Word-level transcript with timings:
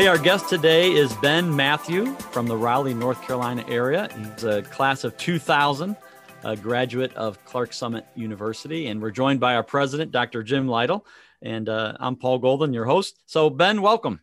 Hey, 0.00 0.06
our 0.06 0.16
guest 0.16 0.48
today 0.48 0.92
is 0.92 1.12
Ben 1.16 1.54
Matthew 1.54 2.14
from 2.32 2.46
the 2.46 2.56
Raleigh, 2.56 2.94
North 2.94 3.20
Carolina 3.20 3.62
area. 3.68 4.08
He's 4.16 4.44
a 4.44 4.62
class 4.62 5.04
of 5.04 5.14
2000, 5.18 5.94
a 6.42 6.56
graduate 6.56 7.12
of 7.16 7.44
Clarks 7.44 7.76
Summit 7.76 8.06
University, 8.14 8.86
and 8.86 9.02
we're 9.02 9.10
joined 9.10 9.40
by 9.40 9.56
our 9.56 9.62
president, 9.62 10.10
Dr. 10.10 10.42
Jim 10.42 10.68
Lytle. 10.68 11.04
And 11.42 11.68
uh, 11.68 11.98
I'm 12.00 12.16
Paul 12.16 12.38
Golden, 12.38 12.72
your 12.72 12.86
host. 12.86 13.20
So, 13.26 13.50
Ben, 13.50 13.82
welcome. 13.82 14.20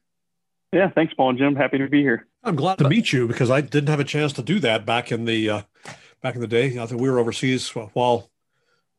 Yeah, 0.73 0.89
thanks, 0.89 1.13
Paul 1.13 1.29
and 1.29 1.37
Jim. 1.37 1.55
Happy 1.55 1.77
to 1.77 1.87
be 1.87 2.01
here. 2.01 2.25
I'm 2.43 2.55
glad 2.55 2.79
to 2.79 2.89
meet 2.89 3.13
you 3.13 3.27
because 3.27 3.51
I 3.51 3.61
didn't 3.61 3.89
have 3.89 3.99
a 3.99 4.03
chance 4.03 4.33
to 4.33 4.41
do 4.41 4.59
that 4.61 4.83
back 4.83 5.11
in 5.11 5.25
the 5.25 5.47
uh, 5.47 5.61
back 6.23 6.33
in 6.33 6.41
the 6.41 6.47
day. 6.47 6.79
I 6.79 6.87
think 6.87 6.99
we 6.99 7.11
were 7.11 7.19
overseas 7.19 7.69
while 7.69 8.31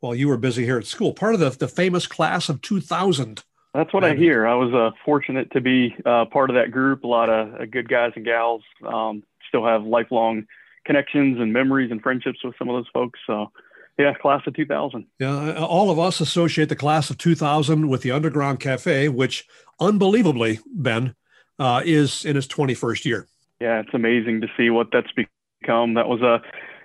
while 0.01 0.15
you 0.15 0.29
were 0.29 0.37
busy 0.37 0.65
here 0.65 0.79
at 0.79 0.87
school. 0.87 1.13
Part 1.13 1.35
of 1.35 1.41
the 1.41 1.51
the 1.51 1.69
famous 1.69 2.07
class 2.07 2.49
of 2.49 2.61
2000 2.63 3.43
that's 3.75 3.93
what 3.93 4.03
I 4.03 4.15
hear. 4.15 4.47
I 4.47 4.55
was 4.55 4.73
uh, 4.73 4.91
fortunate 5.05 5.53
to 5.53 5.61
be 5.61 5.95
uh, 6.05 6.25
part 6.25 6.51
of 6.51 6.57
that 6.57 6.71
group. 6.71 7.05
A 7.05 7.07
lot 7.07 7.29
of 7.29 7.55
uh, 7.55 7.65
good 7.67 7.89
guys 7.89 8.13
and 8.17 8.25
gals. 8.25 8.63
Um, 8.85 9.23
still 9.47 9.65
have 9.65 9.85
lifelong 9.85 10.47
connections 10.85 11.39
and 11.39 11.53
memories 11.53 11.91
and 11.91 12.03
friendships 12.03 12.39
with 12.43 12.55
some 12.59 12.69
of 12.69 12.77
those 12.77 12.89
folks. 12.93 13.21
So, 13.27 13.53
yeah, 13.99 14.15
class 14.15 14.43
of 14.47 14.55
2000. 14.55 15.07
Yeah, 15.19 15.55
all 15.59 15.91
of 15.91 15.99
us 15.99 16.21
associate 16.21 16.71
the 16.71 16.77
class 16.77 17.11
of 17.11 17.19
2000 17.19 17.89
with 17.89 18.03
the 18.03 18.11
Underground 18.11 18.59
Cafe, 18.59 19.09
which 19.09 19.47
unbelievably, 19.79 20.61
Ben, 20.67 21.15
uh, 21.59 21.83
is 21.85 22.25
in 22.25 22.37
its 22.37 22.47
21st 22.47 23.05
year. 23.05 23.29
Yeah, 23.61 23.81
it's 23.81 23.93
amazing 23.93 24.41
to 24.41 24.49
see 24.57 24.71
what 24.71 24.89
that's 24.93 25.13
become. 25.13 25.95
That 25.95 26.09
was 26.09 26.23
a 26.23 26.41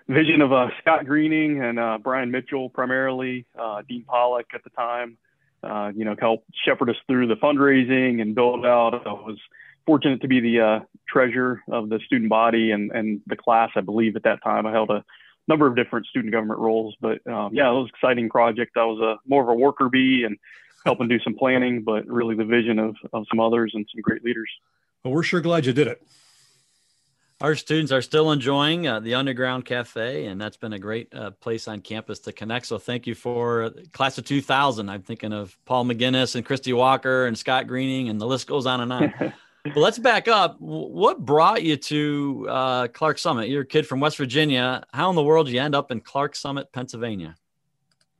vision 0.07 0.41
of 0.41 0.51
uh, 0.51 0.67
Scott 0.81 1.05
Greening 1.05 1.61
and 1.63 1.79
uh, 1.79 1.97
Brian 2.01 2.31
Mitchell, 2.31 2.69
primarily, 2.69 3.45
Dean 3.87 4.03
Pollock 4.03 4.47
at 4.53 4.63
the 4.63 4.69
time 4.71 5.17
uh, 5.63 5.91
you 5.95 6.05
know, 6.05 6.15
help 6.19 6.43
shepherd 6.65 6.89
us 6.89 6.95
through 7.07 7.27
the 7.27 7.35
fundraising 7.35 8.21
and 8.21 8.35
build 8.35 8.65
out. 8.65 9.07
I 9.07 9.13
was 9.13 9.39
fortunate 9.85 10.21
to 10.21 10.27
be 10.27 10.39
the 10.39 10.59
uh, 10.59 10.79
treasurer 11.07 11.61
of 11.71 11.89
the 11.89 11.99
student 12.05 12.29
body 12.29 12.71
and, 12.71 12.91
and 12.91 13.21
the 13.27 13.35
class. 13.35 13.69
I 13.75 13.81
believe 13.81 14.15
at 14.15 14.23
that 14.23 14.43
time 14.43 14.65
I 14.65 14.71
held 14.71 14.89
a 14.89 15.03
number 15.47 15.67
of 15.67 15.75
different 15.75 16.05
student 16.07 16.31
government 16.31 16.59
roles, 16.59 16.95
but 16.99 17.25
um, 17.27 17.53
yeah, 17.53 17.69
it 17.69 17.73
was 17.73 17.89
an 17.89 17.95
exciting 17.95 18.29
project. 18.29 18.77
I 18.77 18.85
was 18.85 18.99
a 18.99 19.17
more 19.27 19.41
of 19.41 19.49
a 19.49 19.53
worker 19.53 19.89
bee 19.89 20.23
and 20.25 20.37
helping 20.85 21.07
do 21.07 21.19
some 21.19 21.35
planning, 21.35 21.83
but 21.83 22.05
really 22.07 22.35
the 22.35 22.45
vision 22.45 22.79
of, 22.79 22.95
of 23.13 23.25
some 23.29 23.39
others 23.39 23.71
and 23.73 23.87
some 23.93 24.01
great 24.01 24.23
leaders. 24.23 24.49
Well, 25.03 25.13
we're 25.13 25.23
sure 25.23 25.41
glad 25.41 25.65
you 25.65 25.73
did 25.73 25.87
it 25.87 26.01
our 27.43 27.55
students 27.55 27.91
are 27.91 28.01
still 28.01 28.31
enjoying 28.31 28.87
uh, 28.87 29.01
the 29.01 29.15
Underground 29.15 29.65
Cafe, 29.65 30.27
and 30.27 30.39
that's 30.39 30.55
been 30.55 30.71
a 30.71 30.79
great 30.79 31.13
uh, 31.13 31.31
place 31.31 31.67
on 31.67 31.81
campus 31.81 32.19
to 32.19 32.31
connect. 32.31 32.65
So 32.65 32.77
thank 32.77 33.05
you 33.05 33.15
for 33.15 33.71
class 33.91 34.17
of 34.17 34.23
2000. 34.23 34.89
I'm 34.89 35.01
thinking 35.01 35.33
of 35.33 35.57
Paul 35.65 35.83
McGinnis 35.83 36.35
and 36.35 36.45
Christy 36.45 36.71
Walker 36.71 37.25
and 37.25 37.37
Scott 37.37 37.67
Greening, 37.67 38.07
and 38.07 38.19
the 38.19 38.25
list 38.25 38.47
goes 38.47 38.65
on 38.65 38.79
and 38.79 38.93
on. 38.93 39.13
but 39.65 39.75
let's 39.75 39.99
back 39.99 40.29
up. 40.29 40.55
What 40.61 41.25
brought 41.25 41.63
you 41.63 41.75
to 41.75 42.47
uh, 42.49 42.87
Clarks 42.87 43.21
Summit? 43.21 43.49
You're 43.49 43.63
a 43.63 43.67
kid 43.67 43.85
from 43.85 43.99
West 43.99 44.15
Virginia. 44.15 44.85
How 44.93 45.09
in 45.09 45.17
the 45.17 45.23
world 45.23 45.47
did 45.47 45.53
you 45.53 45.61
end 45.61 45.75
up 45.75 45.91
in 45.91 45.99
Clarks 45.99 46.39
Summit, 46.39 46.71
Pennsylvania? 46.71 47.35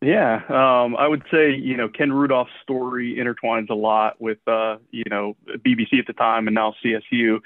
Yeah, 0.01 0.41
um, 0.49 0.97
I 0.97 1.07
would 1.07 1.23
say 1.31 1.55
you 1.55 1.77
know 1.77 1.87
Ken 1.87 2.11
Rudolph's 2.11 2.51
story 2.61 3.15
intertwines 3.17 3.69
a 3.69 3.73
lot 3.73 4.19
with 4.19 4.39
uh, 4.47 4.79
you 4.91 5.05
know 5.09 5.37
BBC 5.47 5.97
at 5.97 6.07
the 6.07 6.13
time 6.13 6.47
and 6.47 6.55
now 6.55 6.75
CSU. 6.83 7.39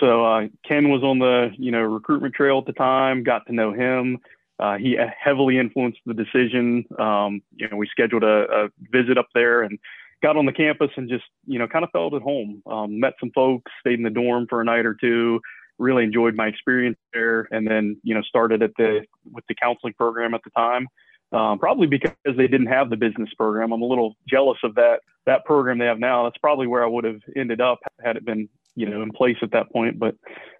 So 0.00 0.24
uh, 0.24 0.48
Ken 0.66 0.90
was 0.90 1.02
on 1.02 1.18
the 1.18 1.50
you 1.58 1.70
know 1.70 1.82
recruitment 1.82 2.34
trail 2.34 2.58
at 2.58 2.66
the 2.66 2.72
time. 2.72 3.22
Got 3.22 3.46
to 3.46 3.52
know 3.52 3.72
him. 3.72 4.18
Uh, 4.58 4.76
he 4.78 4.96
heavily 5.18 5.58
influenced 5.58 5.98
the 6.06 6.14
decision. 6.14 6.84
Um, 6.98 7.42
you 7.56 7.68
know, 7.68 7.76
we 7.76 7.88
scheduled 7.88 8.22
a, 8.22 8.46
a, 8.50 8.68
visit 8.90 9.18
up 9.18 9.26
there 9.34 9.62
and 9.62 9.78
got 10.22 10.36
on 10.36 10.46
the 10.46 10.52
campus 10.52 10.90
and 10.96 11.08
just 11.08 11.24
you 11.46 11.58
know 11.58 11.66
kind 11.66 11.84
of 11.84 11.90
felt 11.90 12.14
at 12.14 12.22
home. 12.22 12.62
Um, 12.66 13.00
met 13.00 13.14
some 13.18 13.32
folks, 13.34 13.70
stayed 13.80 13.98
in 13.98 14.04
the 14.04 14.10
dorm 14.10 14.46
for 14.48 14.60
a 14.60 14.64
night 14.64 14.86
or 14.86 14.94
two. 14.94 15.40
Really 15.78 16.04
enjoyed 16.04 16.34
my 16.34 16.46
experience 16.46 16.98
there, 17.12 17.48
and 17.50 17.66
then 17.66 17.96
you 18.02 18.14
know 18.14 18.22
started 18.22 18.62
at 18.62 18.72
the 18.76 19.04
with 19.30 19.44
the 19.48 19.54
counseling 19.54 19.94
program 19.94 20.34
at 20.34 20.42
the 20.44 20.50
time. 20.50 20.86
Um, 21.32 21.58
probably 21.58 21.86
because 21.86 22.12
they 22.24 22.46
didn't 22.46 22.66
have 22.66 22.90
the 22.90 22.96
business 22.96 23.30
program. 23.38 23.72
I'm 23.72 23.80
a 23.80 23.86
little 23.86 24.16
jealous 24.28 24.58
of 24.62 24.74
that 24.74 25.00
that 25.26 25.44
program 25.44 25.78
they 25.78 25.86
have 25.86 25.98
now. 25.98 26.24
That's 26.24 26.38
probably 26.38 26.66
where 26.66 26.84
I 26.84 26.86
would 26.86 27.04
have 27.04 27.20
ended 27.34 27.60
up 27.60 27.80
had 28.04 28.16
it 28.16 28.24
been 28.24 28.48
you 28.74 28.88
know 28.88 29.02
in 29.02 29.10
place 29.10 29.36
at 29.42 29.52
that 29.52 29.70
point. 29.72 29.98
But 29.98 30.16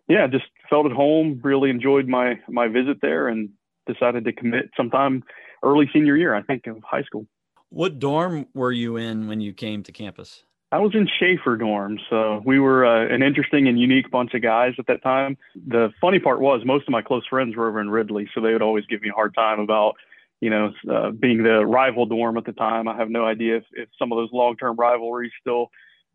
yeah, 0.09 0.27
just 0.27 0.45
felt 0.69 0.87
at 0.87 0.93
home. 0.93 1.41
Really 1.43 1.71
enjoyed 1.71 2.09
my 2.09 2.41
my 2.49 2.69
visit 2.69 2.99
there, 3.01 3.29
and 3.29 3.51
decided 3.87 4.25
to 4.25 4.33
commit 4.33 4.71
sometime 4.77 5.25
early 5.63 5.89
senior 5.93 6.17
year, 6.17 6.35
I 6.35 6.43
think, 6.43 6.67
of 6.67 6.83
high 6.83 7.03
school. 7.03 7.27
What 7.71 7.99
dorm 7.99 8.47
were 8.55 8.73
you 8.73 8.97
in 8.97 9.29
when 9.29 9.41
you 9.41 9.53
came 9.53 9.83
to 9.85 9.93
campus? 9.93 10.45
I 10.73 10.79
was 10.79 10.95
in 10.95 11.07
Schaefer 11.19 11.57
dorm, 11.57 11.99
so 12.09 12.43
we 12.47 12.59
were 12.59 12.87
uh, 12.87 13.15
an 13.15 13.23
interesting 13.23 13.69
and 13.69 13.79
unique 13.79 14.11
bunch 14.11 14.33
of 14.33 14.41
guys 14.41 14.73
at 14.79 14.87
that 14.87 15.03
time. 15.03 15.37
The 15.67 15.91
funny 16.01 16.19
part 16.19 16.41
was 16.41 16.63
most 16.65 16.89
of 16.89 16.93
my 16.93 17.03
close 17.03 17.27
friends 17.29 17.57
were 17.57 17.69
over 17.69 17.81
in 17.81 17.91
Ridley, 17.91 18.27
so 18.35 18.41
they 18.41 18.55
would 18.55 18.63
always 18.63 18.87
give 18.87 19.03
me 19.03 19.11
a 19.11 19.13
hard 19.13 19.35
time 19.35 19.61
about, 19.61 19.97
you 20.41 20.49
know, 20.49 20.73
uh, 20.91 21.11
being 21.11 21.43
the 21.43 21.67
rival 21.67 22.07
dorm 22.07 22.39
at 22.39 22.47
the 22.47 22.53
time. 22.53 22.89
I 22.89 22.97
have 22.97 23.11
no 23.11 23.27
idea 23.27 23.59
if, 23.59 23.65
if 23.73 23.89
some 23.99 24.13
of 24.13 24.17
those 24.17 24.31
long-term 24.33 24.77
rivalries 24.77 25.33
still 25.39 25.71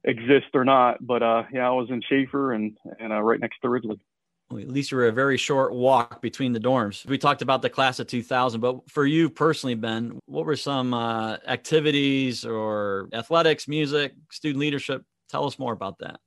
exist 0.07 0.47
or 0.53 0.65
not. 0.65 1.05
But 1.05 1.21
uh, 1.21 1.43
yeah, 1.53 1.67
I 1.67 1.71
was 1.71 1.89
in 1.89 2.01
Schaefer 2.09 2.53
and 2.53 2.75
and 2.99 3.13
uh, 3.13 3.21
right 3.21 3.39
next 3.39 3.59
to 3.61 3.69
Ridley. 3.69 3.99
Well, 4.49 4.61
at 4.61 4.69
least 4.69 4.91
you 4.91 4.97
were 4.97 5.07
a 5.07 5.11
very 5.11 5.37
short 5.37 5.73
walk 5.73 6.21
between 6.21 6.53
the 6.53 6.59
dorms. 6.59 7.05
We 7.05 7.17
talked 7.17 7.41
about 7.41 7.61
the 7.61 7.69
class 7.69 7.99
of 7.99 8.07
2000, 8.07 8.61
but 8.61 8.89
for 8.89 9.05
you 9.05 9.29
personally, 9.29 9.75
Ben, 9.75 10.19
what 10.25 10.45
were 10.45 10.55
some 10.55 10.93
uh, 10.93 11.35
activities 11.47 12.45
or 12.45 13.09
athletics, 13.11 13.67
music, 13.67 14.13
student 14.31 14.61
leadership? 14.61 15.03
Tell 15.29 15.45
us 15.45 15.59
more 15.59 15.73
about 15.73 15.99
that. 15.99 16.21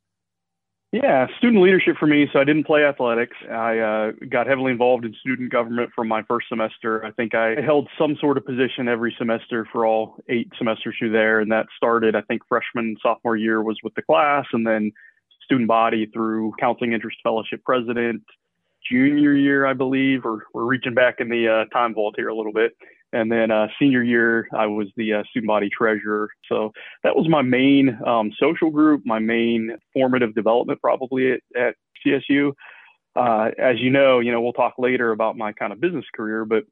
Yeah, 0.93 1.29
student 1.39 1.63
leadership 1.63 1.97
for 2.01 2.09
me. 2.09 2.27
So 2.33 2.41
I 2.41 2.45
didn't 2.45 2.65
play 2.65 2.85
athletics. 2.85 3.37
I 3.49 3.79
uh, 3.79 4.13
got 4.29 4.49
heavily 4.49 4.73
involved 4.73 5.05
in 5.05 5.15
student 5.21 5.53
government 5.53 5.91
from 5.95 6.09
my 6.09 6.23
first 6.25 6.49
semester. 6.49 7.05
I 7.05 7.13
think 7.13 7.33
I 7.33 7.61
held 7.61 7.89
some 7.97 8.17
sort 8.21 8.37
of 8.37 8.45
position 8.45 8.89
every 8.89 9.15
semester 9.17 9.69
for 9.71 9.87
all 9.87 10.17
eight 10.29 10.51
semesters 10.59 10.97
through 10.99 11.13
there. 11.13 11.39
And 11.39 11.53
that 11.53 11.67
started, 11.77 12.17
I 12.17 12.23
think, 12.23 12.43
freshman, 12.49 12.97
sophomore 13.01 13.37
year 13.37 13.63
was 13.63 13.79
with 13.85 13.95
the 13.95 14.03
class, 14.03 14.47
and 14.53 14.67
then 14.67 14.91
student 15.45 15.69
body 15.69 16.07
through 16.07 16.55
counseling 16.59 16.93
interest 16.93 17.19
fellowship 17.23 17.63
president. 17.65 18.25
Junior 18.91 19.35
year, 19.35 19.67
I 19.67 19.75
believe, 19.75 20.25
or 20.25 20.47
we're 20.53 20.65
reaching 20.65 20.95
back 20.95 21.17
in 21.21 21.29
the 21.29 21.49
uh, 21.49 21.65
time 21.73 21.95
vault 21.95 22.15
here 22.17 22.29
a 22.29 22.35
little 22.35 22.53
bit. 22.53 22.73
And 23.13 23.31
then 23.31 23.51
uh, 23.51 23.69
senior 23.79 24.03
year, 24.03 24.49
I 24.57 24.67
was 24.67 24.89
the 24.97 25.15
uh, 25.15 25.23
student 25.31 25.49
body 25.49 25.69
treasurer. 25.69 26.31
So 26.49 26.73
that 27.03 27.17
was 27.17 27.29
my 27.29 27.43
main 27.43 27.99
um, 28.07 28.31
social 28.39 28.71
group, 28.71 29.03
my 29.05 29.19
main 29.19 29.77
formative 29.93 30.35
development 30.35 30.81
probably 30.81 31.33
at, 31.33 31.41
at 31.57 31.75
CSU. 32.07 32.53
Uh, 33.17 33.51
as 33.59 33.81
you 33.81 33.91
know, 33.91 34.21
you 34.21 34.31
know, 34.31 34.41
we'll 34.41 34.53
talk 34.53 34.75
later 34.79 35.11
about 35.11 35.37
my 35.37 35.53
kind 35.53 35.73
of 35.73 35.81
business 35.81 36.05
career, 36.15 36.45
but 36.45 36.65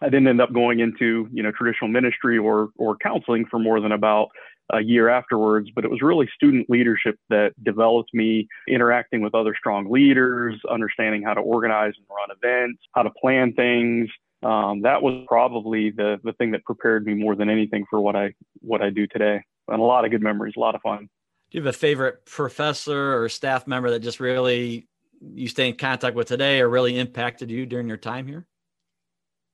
I 0.00 0.06
didn't 0.06 0.28
end 0.28 0.40
up 0.40 0.52
going 0.52 0.80
into, 0.80 1.28
you 1.32 1.42
know, 1.42 1.50
traditional 1.50 1.88
ministry 1.88 2.38
or, 2.38 2.68
or 2.76 2.96
counseling 2.96 3.46
for 3.50 3.58
more 3.58 3.80
than 3.80 3.92
about 3.92 4.28
a 4.72 4.80
year 4.80 5.08
afterwards, 5.08 5.68
but 5.74 5.84
it 5.84 5.90
was 5.90 6.00
really 6.00 6.28
student 6.34 6.70
leadership 6.70 7.16
that 7.28 7.52
developed 7.62 8.10
me 8.14 8.48
interacting 8.68 9.20
with 9.20 9.34
other 9.34 9.54
strong 9.58 9.90
leaders, 9.90 10.58
understanding 10.70 11.22
how 11.22 11.34
to 11.34 11.40
organize 11.40 11.92
and 11.96 12.06
run 12.08 12.36
events, 12.36 12.80
how 12.94 13.02
to 13.02 13.10
plan 13.20 13.52
things, 13.52 14.08
um, 14.44 14.82
that 14.82 15.02
was 15.02 15.24
probably 15.26 15.90
the 15.90 16.20
the 16.22 16.32
thing 16.34 16.50
that 16.52 16.64
prepared 16.64 17.06
me 17.06 17.14
more 17.14 17.34
than 17.34 17.48
anything 17.48 17.84
for 17.88 18.00
what 18.00 18.14
I 18.14 18.34
what 18.60 18.82
I 18.82 18.90
do 18.90 19.06
today. 19.06 19.42
And 19.68 19.80
a 19.80 19.84
lot 19.84 20.04
of 20.04 20.10
good 20.10 20.22
memories, 20.22 20.54
a 20.56 20.60
lot 20.60 20.74
of 20.74 20.82
fun. 20.82 21.08
Do 21.50 21.58
you 21.58 21.64
have 21.64 21.74
a 21.74 21.78
favorite 21.78 22.26
professor 22.26 23.22
or 23.22 23.28
staff 23.28 23.66
member 23.66 23.90
that 23.90 24.00
just 24.00 24.20
really 24.20 24.86
you 25.20 25.48
stay 25.48 25.68
in 25.68 25.76
contact 25.76 26.14
with 26.14 26.28
today 26.28 26.60
or 26.60 26.68
really 26.68 26.98
impacted 26.98 27.50
you 27.50 27.64
during 27.64 27.88
your 27.88 27.96
time 27.96 28.26
here? 28.26 28.46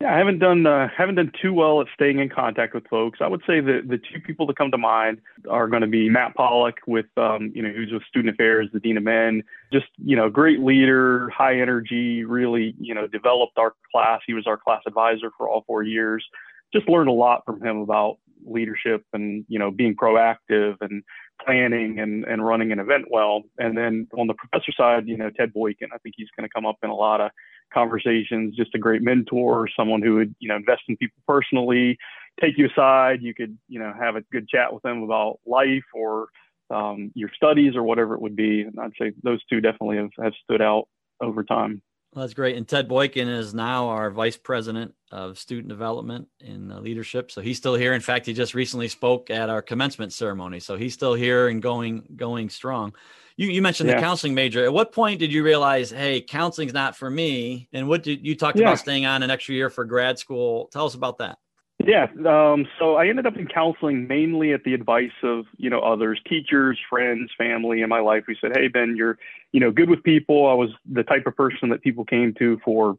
Yeah, 0.00 0.14
I 0.14 0.18
haven't 0.18 0.38
done 0.38 0.66
uh, 0.66 0.88
haven't 0.96 1.16
done 1.16 1.30
too 1.42 1.52
well 1.52 1.82
at 1.82 1.86
staying 1.92 2.20
in 2.20 2.30
contact 2.30 2.72
with 2.72 2.86
folks. 2.88 3.18
I 3.20 3.28
would 3.28 3.42
say 3.46 3.60
the 3.60 3.82
the 3.86 3.98
two 3.98 4.18
people 4.18 4.46
that 4.46 4.56
come 4.56 4.70
to 4.70 4.78
mind 4.78 5.18
are 5.48 5.68
going 5.68 5.82
to 5.82 5.88
be 5.88 6.08
Matt 6.08 6.34
Pollock 6.34 6.76
with 6.86 7.06
um, 7.18 7.52
you 7.54 7.62
know 7.62 7.68
who's 7.68 7.92
with 7.92 8.02
Student 8.04 8.34
Affairs, 8.34 8.70
the 8.72 8.80
Dean 8.80 8.96
of 8.96 9.02
Men. 9.02 9.42
Just 9.70 9.88
you 10.02 10.16
know, 10.16 10.30
great 10.30 10.60
leader, 10.60 11.28
high 11.28 11.60
energy. 11.60 12.24
Really 12.24 12.74
you 12.80 12.94
know 12.94 13.06
developed 13.06 13.58
our 13.58 13.74
class. 13.92 14.20
He 14.26 14.32
was 14.32 14.46
our 14.46 14.56
class 14.56 14.80
advisor 14.86 15.32
for 15.36 15.50
all 15.50 15.64
four 15.66 15.82
years. 15.82 16.24
Just 16.72 16.88
learned 16.88 17.10
a 17.10 17.12
lot 17.12 17.44
from 17.44 17.62
him 17.62 17.78
about 17.78 18.16
leadership 18.46 19.04
and 19.12 19.44
you 19.48 19.58
know 19.58 19.70
being 19.70 19.94
proactive 19.94 20.76
and 20.80 21.02
planning 21.44 21.98
and, 21.98 22.24
and 22.24 22.46
running 22.46 22.72
an 22.72 22.78
event 22.78 23.06
well. 23.10 23.42
And 23.58 23.76
then 23.76 24.08
on 24.16 24.26
the 24.26 24.34
professor 24.34 24.72
side, 24.72 25.08
you 25.08 25.16
know, 25.16 25.30
Ted 25.30 25.52
Boykin, 25.52 25.88
I 25.92 25.98
think 25.98 26.14
he's 26.16 26.28
going 26.36 26.48
to 26.48 26.52
come 26.54 26.66
up 26.66 26.76
in 26.82 26.90
a 26.90 26.94
lot 26.94 27.20
of 27.20 27.30
conversations, 27.72 28.56
just 28.56 28.74
a 28.74 28.78
great 28.78 29.02
mentor, 29.02 29.68
someone 29.76 30.02
who 30.02 30.16
would, 30.16 30.34
you 30.38 30.48
know, 30.48 30.56
invest 30.56 30.82
in 30.88 30.96
people 30.96 31.22
personally, 31.26 31.98
take 32.40 32.58
you 32.58 32.68
aside. 32.68 33.22
You 33.22 33.34
could, 33.34 33.56
you 33.68 33.78
know, 33.78 33.92
have 33.98 34.16
a 34.16 34.22
good 34.32 34.48
chat 34.48 34.72
with 34.72 34.82
them 34.82 35.02
about 35.02 35.40
life 35.46 35.84
or 35.94 36.28
um, 36.70 37.10
your 37.14 37.30
studies 37.34 37.76
or 37.76 37.82
whatever 37.82 38.14
it 38.14 38.20
would 38.20 38.36
be. 38.36 38.62
And 38.62 38.78
I'd 38.78 38.92
say 39.00 39.12
those 39.22 39.44
two 39.46 39.60
definitely 39.60 39.96
have, 39.96 40.10
have 40.22 40.32
stood 40.44 40.62
out 40.62 40.88
over 41.20 41.42
time. 41.42 41.82
Well, 42.12 42.22
that's 42.24 42.34
great. 42.34 42.56
And 42.56 42.66
Ted 42.66 42.88
Boykin 42.88 43.28
is 43.28 43.54
now 43.54 43.88
our 43.88 44.10
vice 44.10 44.36
president 44.36 44.94
of 45.12 45.38
student 45.38 45.68
development 45.68 46.26
and 46.44 46.72
uh, 46.72 46.80
leadership. 46.80 47.30
So 47.30 47.40
he's 47.40 47.56
still 47.56 47.76
here. 47.76 47.92
In 47.92 48.00
fact, 48.00 48.26
he 48.26 48.32
just 48.32 48.52
recently 48.52 48.88
spoke 48.88 49.30
at 49.30 49.48
our 49.48 49.62
commencement 49.62 50.12
ceremony. 50.12 50.58
So 50.58 50.76
he's 50.76 50.92
still 50.92 51.14
here 51.14 51.46
and 51.46 51.62
going 51.62 52.02
going 52.16 52.50
strong. 52.50 52.94
You, 53.36 53.48
you 53.48 53.62
mentioned 53.62 53.88
yeah. 53.88 53.96
the 53.96 54.00
counseling 54.00 54.34
major. 54.34 54.64
At 54.64 54.72
what 54.72 54.92
point 54.92 55.18
did 55.18 55.32
you 55.32 55.44
realize, 55.44 55.90
hey, 55.90 56.20
counseling's 56.20 56.72
not 56.72 56.96
for 56.96 57.10
me? 57.10 57.68
And 57.72 57.88
what 57.88 58.02
did 58.02 58.26
you 58.26 58.34
talked 58.34 58.58
yeah. 58.58 58.64
about 58.64 58.78
staying 58.78 59.06
on 59.06 59.22
an 59.22 59.30
extra 59.30 59.54
year 59.54 59.70
for 59.70 59.84
grad 59.84 60.18
school? 60.18 60.68
Tell 60.72 60.86
us 60.86 60.94
about 60.94 61.18
that. 61.18 61.38
Yeah. 61.86 62.08
Um, 62.26 62.66
so 62.78 62.96
I 62.96 63.08
ended 63.08 63.26
up 63.26 63.36
in 63.36 63.46
counseling 63.46 64.06
mainly 64.06 64.52
at 64.52 64.64
the 64.64 64.74
advice 64.74 65.12
of, 65.22 65.46
you 65.56 65.70
know, 65.70 65.80
others, 65.80 66.20
teachers, 66.28 66.78
friends, 66.90 67.30
family 67.38 67.80
in 67.80 67.88
my 67.88 68.00
life 68.00 68.24
who 68.26 68.34
said, 68.34 68.52
Hey, 68.54 68.68
Ben, 68.68 68.94
you're, 68.96 69.18
you 69.52 69.60
know, 69.60 69.70
good 69.70 69.88
with 69.88 70.02
people. 70.02 70.46
I 70.48 70.54
was 70.54 70.70
the 70.90 71.02
type 71.02 71.26
of 71.26 71.36
person 71.36 71.70
that 71.70 71.82
people 71.82 72.04
came 72.04 72.34
to 72.38 72.60
for 72.64 72.98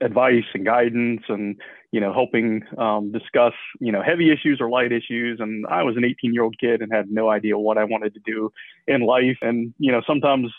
advice 0.00 0.44
and 0.54 0.64
guidance 0.64 1.22
and, 1.28 1.56
you 1.96 2.00
know, 2.02 2.12
helping 2.12 2.62
um, 2.76 3.10
discuss, 3.10 3.54
you 3.80 3.90
know, 3.90 4.02
heavy 4.02 4.30
issues 4.30 4.60
or 4.60 4.68
light 4.68 4.92
issues. 4.92 5.40
And 5.40 5.64
I 5.66 5.82
was 5.82 5.96
an 5.96 6.04
18 6.04 6.34
year 6.34 6.42
old 6.42 6.54
kid 6.60 6.82
and 6.82 6.92
had 6.92 7.10
no 7.10 7.30
idea 7.30 7.56
what 7.56 7.78
I 7.78 7.84
wanted 7.84 8.12
to 8.12 8.20
do 8.22 8.50
in 8.86 9.00
life. 9.00 9.38
And, 9.40 9.72
you 9.78 9.90
know, 9.90 10.02
sometimes 10.06 10.52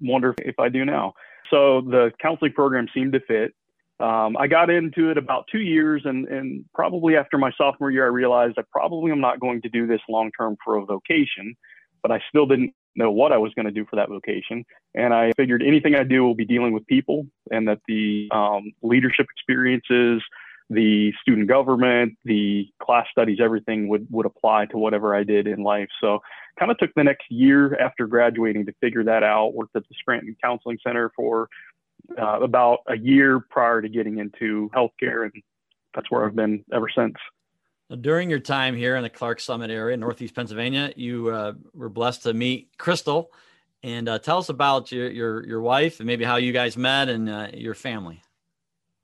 wonder 0.00 0.34
if 0.40 0.58
I 0.58 0.68
do 0.68 0.84
now. 0.84 1.12
So 1.48 1.82
the 1.82 2.10
counseling 2.20 2.54
program 2.54 2.88
seemed 2.92 3.12
to 3.12 3.20
fit. 3.20 3.54
Um, 4.00 4.36
I 4.36 4.48
got 4.48 4.68
into 4.68 5.10
it 5.12 5.16
about 5.16 5.44
two 5.52 5.60
years, 5.60 6.02
and, 6.04 6.26
and 6.26 6.64
probably 6.74 7.14
after 7.16 7.38
my 7.38 7.52
sophomore 7.56 7.92
year, 7.92 8.04
I 8.04 8.08
realized 8.08 8.56
I 8.58 8.62
probably 8.72 9.12
am 9.12 9.20
not 9.20 9.38
going 9.38 9.62
to 9.62 9.68
do 9.68 9.86
this 9.86 10.00
long 10.08 10.32
term 10.36 10.56
for 10.64 10.76
a 10.76 10.84
vocation, 10.84 11.54
but 12.02 12.10
I 12.10 12.20
still 12.28 12.46
didn't 12.46 12.74
know 12.96 13.12
what 13.12 13.30
I 13.30 13.36
was 13.36 13.54
going 13.54 13.66
to 13.66 13.72
do 13.72 13.86
for 13.88 13.94
that 13.94 14.08
vocation. 14.08 14.64
And 14.96 15.14
I 15.14 15.30
figured 15.36 15.62
anything 15.62 15.94
I 15.94 16.02
do 16.02 16.24
will 16.24 16.34
be 16.34 16.46
dealing 16.46 16.72
with 16.72 16.84
people, 16.88 17.28
and 17.52 17.68
that 17.68 17.78
the 17.86 18.28
um, 18.32 18.72
leadership 18.82 19.26
experiences, 19.30 20.20
the 20.70 21.12
student 21.20 21.48
government, 21.48 22.16
the 22.24 22.68
class 22.80 23.06
studies, 23.10 23.38
everything 23.42 23.88
would, 23.88 24.06
would 24.10 24.24
apply 24.24 24.66
to 24.66 24.78
whatever 24.78 25.14
I 25.14 25.24
did 25.24 25.46
in 25.46 25.62
life. 25.62 25.88
So, 26.00 26.20
kind 26.58 26.70
of 26.70 26.78
took 26.78 26.94
the 26.94 27.04
next 27.04 27.30
year 27.30 27.76
after 27.78 28.06
graduating 28.06 28.66
to 28.66 28.72
figure 28.80 29.04
that 29.04 29.22
out. 29.22 29.54
Worked 29.54 29.76
at 29.76 29.82
the 29.88 29.94
Scranton 29.98 30.36
Counseling 30.42 30.78
Center 30.82 31.10
for 31.16 31.48
uh, 32.16 32.40
about 32.40 32.78
a 32.86 32.96
year 32.96 33.40
prior 33.40 33.82
to 33.82 33.88
getting 33.88 34.18
into 34.18 34.70
healthcare, 34.74 35.24
and 35.24 35.42
that's 35.94 36.10
where 36.10 36.24
I've 36.24 36.36
been 36.36 36.64
ever 36.72 36.88
since. 36.94 37.16
During 38.00 38.30
your 38.30 38.38
time 38.38 38.76
here 38.76 38.94
in 38.94 39.02
the 39.02 39.10
Clarks 39.10 39.42
Summit 39.42 39.70
area, 39.70 39.96
Northeast 39.96 40.34
Pennsylvania, 40.34 40.92
you 40.94 41.30
uh, 41.30 41.54
were 41.74 41.88
blessed 41.88 42.22
to 42.22 42.32
meet 42.32 42.68
Crystal. 42.78 43.32
And 43.82 44.08
uh, 44.08 44.18
tell 44.18 44.38
us 44.38 44.48
about 44.48 44.92
your, 44.92 45.10
your, 45.10 45.46
your 45.46 45.60
wife 45.60 45.98
and 46.00 46.06
maybe 46.06 46.24
how 46.24 46.36
you 46.36 46.52
guys 46.52 46.76
met 46.76 47.08
and 47.08 47.28
uh, 47.28 47.48
your 47.54 47.74
family. 47.74 48.22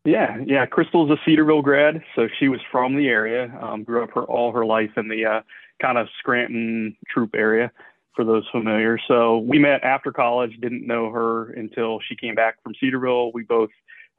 Yeah, 0.07 0.39
yeah. 0.47 0.67
Crystal's 0.67 1.11
a 1.11 1.17
Cedarville 1.25 1.63
grad, 1.63 2.03
so 2.15 2.29
she 2.39 2.49
was 2.49 2.61
from 2.71 2.97
the 2.97 3.09
area. 3.09 3.53
Um, 3.61 3.83
grew 3.83 4.05
up 4.05 4.11
her 4.15 4.23
all 4.23 4.53
her 4.53 4.65
life 4.65 4.93
in 4.97 5.09
the 5.09 5.27
uh, 5.27 5.41
kind 5.83 5.99
of 5.99 6.07
Scranton 6.21 6.97
Throop 7.13 7.35
area, 7.35 7.73
for 8.17 8.25
those 8.25 8.45
familiar. 8.51 8.99
So 9.07 9.39
we 9.39 9.59
met 9.59 9.85
after 9.85 10.11
college, 10.11 10.57
didn't 10.61 10.87
know 10.87 11.11
her 11.11 11.51
until 11.53 12.01
she 12.09 12.17
came 12.17 12.35
back 12.35 12.57
from 12.63 12.73
Cedarville. 12.81 13.31
We 13.33 13.45
both, 13.45 13.69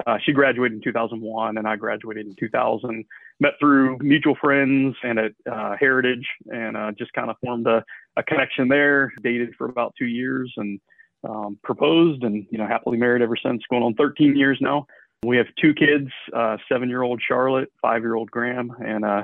uh, 0.05 0.19
she 0.23 0.31
graduated 0.31 0.77
in 0.77 0.83
2001 0.83 1.57
and 1.57 1.67
I 1.67 1.75
graduated 1.75 2.27
in 2.27 2.35
2000. 2.39 3.03
Met 3.39 3.53
through 3.59 3.97
mutual 3.99 4.35
friends 4.39 4.95
and 5.03 5.19
at 5.19 5.31
uh, 5.51 5.75
Heritage 5.79 6.27
and 6.45 6.77
uh, 6.77 6.91
just 6.97 7.11
kind 7.13 7.29
of 7.29 7.35
formed 7.43 7.67
a, 7.67 7.83
a, 8.15 8.23
connection 8.23 8.67
there. 8.67 9.11
Dated 9.21 9.55
for 9.57 9.67
about 9.67 9.93
two 9.97 10.07
years 10.07 10.53
and 10.57 10.79
um, 11.27 11.57
proposed 11.63 12.23
and, 12.23 12.45
you 12.51 12.57
know, 12.57 12.67
happily 12.67 12.97
married 12.97 13.21
ever 13.21 13.35
since, 13.35 13.63
going 13.69 13.83
on 13.83 13.95
13 13.95 14.35
years 14.35 14.59
now. 14.61 14.85
We 15.23 15.37
have 15.37 15.47
two 15.59 15.73
kids, 15.73 16.09
uh, 16.35 16.57
seven 16.69 16.89
year 16.89 17.01
old 17.01 17.21
Charlotte, 17.27 17.71
five 17.81 18.03
year 18.03 18.15
old 18.15 18.29
Graham, 18.29 18.71
and 18.79 19.03
uh, 19.03 19.23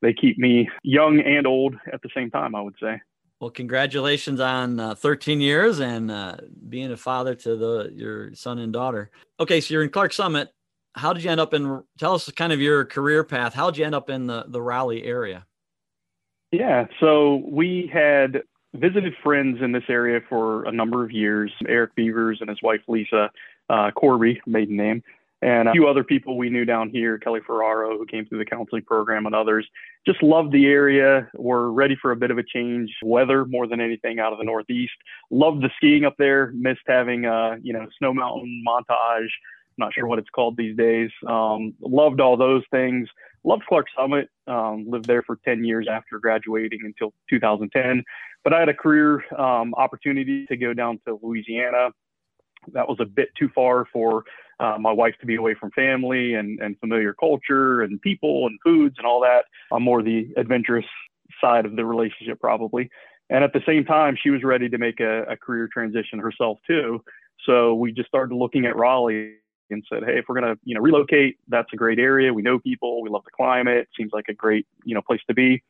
they 0.00 0.14
keep 0.14 0.38
me 0.38 0.68
young 0.82 1.20
and 1.20 1.46
old 1.46 1.76
at 1.92 2.00
the 2.02 2.08
same 2.14 2.30
time, 2.30 2.54
I 2.54 2.62
would 2.62 2.76
say. 2.80 3.00
Well, 3.40 3.50
congratulations 3.50 4.40
on 4.40 4.80
uh, 4.80 4.94
13 4.94 5.42
years 5.42 5.80
and 5.80 6.10
uh, 6.10 6.36
being 6.70 6.90
a 6.90 6.96
father 6.96 7.34
to 7.34 7.56
the 7.56 7.92
your 7.94 8.34
son 8.34 8.58
and 8.58 8.72
daughter. 8.72 9.10
Okay, 9.38 9.60
so 9.60 9.74
you're 9.74 9.82
in 9.82 9.90
Clarks 9.90 10.16
Summit. 10.16 10.48
How 10.94 11.12
did 11.12 11.22
you 11.22 11.30
end 11.30 11.40
up 11.40 11.52
in? 11.52 11.82
Tell 11.98 12.14
us 12.14 12.30
kind 12.30 12.52
of 12.52 12.60
your 12.60 12.86
career 12.86 13.22
path. 13.22 13.52
How 13.52 13.70
did 13.70 13.78
you 13.78 13.84
end 13.84 13.94
up 13.94 14.08
in 14.08 14.26
the 14.26 14.46
the 14.48 14.62
Raleigh 14.62 15.04
area? 15.04 15.44
Yeah, 16.50 16.86
so 16.98 17.42
we 17.46 17.90
had 17.92 18.42
visited 18.72 19.12
friends 19.22 19.58
in 19.60 19.72
this 19.72 19.84
area 19.88 20.20
for 20.30 20.64
a 20.64 20.72
number 20.72 21.04
of 21.04 21.12
years. 21.12 21.52
Eric 21.68 21.94
Beavers 21.94 22.38
and 22.40 22.48
his 22.48 22.62
wife 22.62 22.80
Lisa 22.88 23.30
uh, 23.68 23.90
Corby, 23.90 24.40
maiden 24.46 24.76
name, 24.76 25.02
and 25.42 25.68
a 25.68 25.72
few 25.72 25.86
other 25.86 26.02
people 26.02 26.38
we 26.38 26.48
knew 26.48 26.64
down 26.64 26.88
here, 26.88 27.18
Kelly 27.18 27.40
Ferraro, 27.46 27.98
who 27.98 28.06
came 28.06 28.24
through 28.24 28.38
the 28.38 28.46
counseling 28.46 28.82
program, 28.82 29.26
and 29.26 29.34
others. 29.34 29.66
Just 30.06 30.22
loved 30.22 30.50
the 30.52 30.66
area. 30.66 31.28
We're 31.34 31.68
ready 31.68 31.96
for 32.00 32.10
a 32.10 32.16
bit 32.16 32.30
of 32.30 32.38
a 32.38 32.42
change, 32.42 32.90
weather 33.02 33.44
more 33.44 33.66
than 33.66 33.80
anything 33.80 34.18
out 34.18 34.32
of 34.32 34.38
the 34.38 34.44
Northeast. 34.44 34.94
Loved 35.30 35.62
the 35.62 35.70
skiing 35.76 36.04
up 36.04 36.14
there. 36.18 36.52
Missed 36.54 36.80
having, 36.86 37.26
uh, 37.26 37.56
you 37.62 37.74
know, 37.74 37.86
snow 37.98 38.14
mountain 38.14 38.64
montage. 38.66 39.28
Not 39.78 39.92
sure 39.92 40.06
what 40.06 40.18
it's 40.18 40.30
called 40.30 40.56
these 40.56 40.74
days. 40.74 41.10
Um, 41.26 41.74
loved 41.80 42.20
all 42.20 42.38
those 42.38 42.62
things. 42.70 43.06
Loved 43.44 43.64
Clarks 43.68 43.92
Summit. 43.94 44.30
Um, 44.46 44.86
lived 44.88 45.04
there 45.04 45.22
for 45.22 45.38
10 45.44 45.64
years 45.64 45.86
after 45.90 46.18
graduating 46.18 46.80
until 46.82 47.12
2010. 47.28 48.02
But 48.42 48.54
I 48.54 48.60
had 48.60 48.70
a 48.70 48.74
career 48.74 49.22
um, 49.38 49.74
opportunity 49.74 50.46
to 50.46 50.56
go 50.56 50.72
down 50.72 50.98
to 51.06 51.18
Louisiana. 51.22 51.90
That 52.72 52.88
was 52.88 52.98
a 53.00 53.04
bit 53.04 53.28
too 53.38 53.50
far 53.54 53.84
for 53.92 54.24
uh, 54.60 54.76
my 54.80 54.92
wife 54.92 55.14
to 55.20 55.26
be 55.26 55.36
away 55.36 55.54
from 55.54 55.70
family 55.72 56.34
and, 56.34 56.60
and 56.60 56.78
familiar 56.78 57.12
culture 57.14 57.82
and 57.82 58.00
people 58.00 58.46
and 58.46 58.58
foods 58.64 58.96
and 58.98 59.06
all 59.06 59.20
that. 59.20 59.44
I'm 59.72 59.82
more 59.82 60.02
the 60.02 60.28
adventurous 60.36 60.86
side 61.40 61.66
of 61.66 61.76
the 61.76 61.84
relationship, 61.84 62.40
probably. 62.40 62.90
And 63.28 63.42
at 63.42 63.52
the 63.52 63.60
same 63.66 63.84
time, 63.84 64.16
she 64.20 64.30
was 64.30 64.42
ready 64.44 64.68
to 64.68 64.78
make 64.78 65.00
a, 65.00 65.22
a 65.24 65.36
career 65.36 65.68
transition 65.72 66.18
herself, 66.18 66.58
too. 66.66 67.02
So 67.44 67.74
we 67.74 67.92
just 67.92 68.08
started 68.08 68.34
looking 68.34 68.66
at 68.66 68.76
Raleigh 68.76 69.34
and 69.70 69.84
said, 69.92 70.04
hey, 70.04 70.18
if 70.18 70.26
we're 70.28 70.40
going 70.40 70.54
to, 70.54 70.60
you 70.64 70.74
know, 70.74 70.80
relocate, 70.80 71.38
that's 71.48 71.68
a 71.72 71.76
great 71.76 71.98
area. 71.98 72.32
We 72.32 72.42
know 72.42 72.58
people. 72.58 73.02
We 73.02 73.10
love 73.10 73.24
the 73.24 73.32
climate. 73.32 73.88
Seems 73.96 74.12
like 74.12 74.26
a 74.28 74.34
great, 74.34 74.66
you 74.84 74.94
know, 74.94 75.02
place 75.02 75.20
to 75.26 75.34
be. 75.34 75.62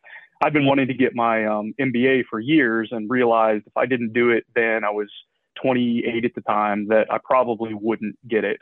I've 0.45 0.53
been 0.53 0.67
wanting 0.67 0.89
to 0.89 0.95
get 0.95 1.15
my 1.15 1.47
um, 1.47 1.73
MBA 1.81 2.25
for 2.29 2.41
years 2.41 2.91
and 2.93 3.09
realized 3.09 3.67
if 3.67 3.77
I 3.77 3.87
didn't 3.87 4.13
do 4.13 4.31
it 4.31 4.45
then, 4.55 4.85
I 4.85 4.91
was 4.91 5.11
28 5.61 6.25
at 6.25 6.35
the 6.35 6.41
time, 6.43 6.89
that 6.89 7.07
I 7.11 7.19
probably 7.23 7.75
wouldn't 7.75 8.17
get 8.29 8.45
it. 8.45 8.61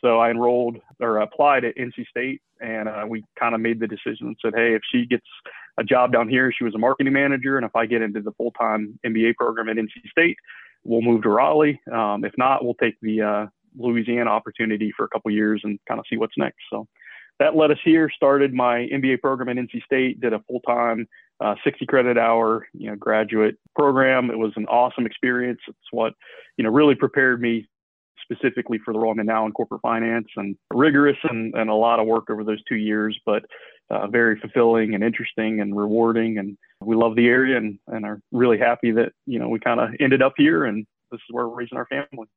So 0.00 0.18
I 0.20 0.30
enrolled 0.30 0.78
or 1.00 1.18
applied 1.18 1.64
at 1.64 1.76
NC 1.76 2.06
State, 2.08 2.40
and 2.60 2.88
uh, 2.88 3.04
we 3.06 3.24
kind 3.38 3.54
of 3.54 3.60
made 3.60 3.80
the 3.80 3.86
decision 3.86 4.28
and 4.28 4.36
said, 4.40 4.54
hey, 4.56 4.74
if 4.74 4.82
she 4.90 5.06
gets 5.06 5.26
a 5.78 5.84
job 5.84 6.12
down 6.12 6.28
here, 6.28 6.52
she 6.56 6.64
was 6.64 6.74
a 6.74 6.78
marketing 6.78 7.12
manager, 7.12 7.56
and 7.56 7.66
if 7.66 7.74
I 7.76 7.86
get 7.86 8.02
into 8.02 8.20
the 8.20 8.32
full 8.32 8.52
time 8.52 8.98
MBA 9.04 9.36
program 9.36 9.68
at 9.68 9.76
NC 9.76 10.08
State, 10.10 10.36
we'll 10.84 11.02
move 11.02 11.22
to 11.22 11.28
Raleigh. 11.28 11.80
Um, 11.92 12.24
if 12.24 12.32
not, 12.38 12.64
we'll 12.64 12.74
take 12.74 12.94
the 13.02 13.22
uh, 13.22 13.46
Louisiana 13.76 14.30
opportunity 14.30 14.92
for 14.96 15.04
a 15.04 15.08
couple 15.08 15.30
years 15.30 15.60
and 15.64 15.78
kind 15.86 16.00
of 16.00 16.06
see 16.08 16.16
what's 16.16 16.36
next. 16.36 16.58
So 16.70 16.86
that 17.38 17.56
led 17.56 17.70
us 17.70 17.78
here. 17.84 18.10
Started 18.14 18.52
my 18.52 18.88
MBA 18.92 19.20
program 19.20 19.48
at 19.48 19.56
NC 19.56 19.82
State. 19.84 20.20
Did 20.20 20.32
a 20.32 20.40
full 20.48 20.60
time, 20.60 21.06
uh, 21.40 21.54
60 21.64 21.86
credit 21.86 22.18
hour, 22.18 22.66
you 22.72 22.88
know, 22.88 22.96
graduate 22.96 23.56
program. 23.76 24.30
It 24.30 24.38
was 24.38 24.52
an 24.56 24.66
awesome 24.66 25.06
experience. 25.06 25.60
It's 25.68 25.78
what 25.90 26.14
you 26.56 26.64
know 26.64 26.70
really 26.70 26.94
prepared 26.94 27.40
me 27.40 27.66
specifically 28.22 28.78
for 28.84 28.92
the 28.92 28.98
role 28.98 29.12
I'm 29.12 29.20
in 29.20 29.26
now 29.26 29.46
in 29.46 29.52
corporate 29.52 29.82
finance 29.82 30.28
and 30.36 30.56
rigorous 30.72 31.16
and, 31.24 31.54
and 31.54 31.68
a 31.68 31.74
lot 31.74 32.00
of 32.00 32.06
work 32.06 32.30
over 32.30 32.44
those 32.44 32.62
two 32.64 32.76
years, 32.76 33.18
but 33.26 33.44
uh, 33.90 34.06
very 34.06 34.38
fulfilling 34.38 34.94
and 34.94 35.04
interesting 35.04 35.60
and 35.60 35.76
rewarding. 35.76 36.38
And 36.38 36.56
we 36.80 36.96
love 36.96 37.16
the 37.16 37.26
area 37.26 37.56
and, 37.56 37.78
and 37.88 38.04
are 38.04 38.20
really 38.30 38.58
happy 38.58 38.90
that, 38.92 39.12
you 39.26 39.38
know, 39.38 39.48
we 39.48 39.58
kind 39.58 39.80
of 39.80 39.90
ended 40.00 40.22
up 40.22 40.34
here 40.36 40.64
and 40.64 40.86
this 41.10 41.18
is 41.18 41.26
where 41.30 41.48
we're 41.48 41.56
raising 41.56 41.78
our 41.78 41.86
family. 41.86 42.28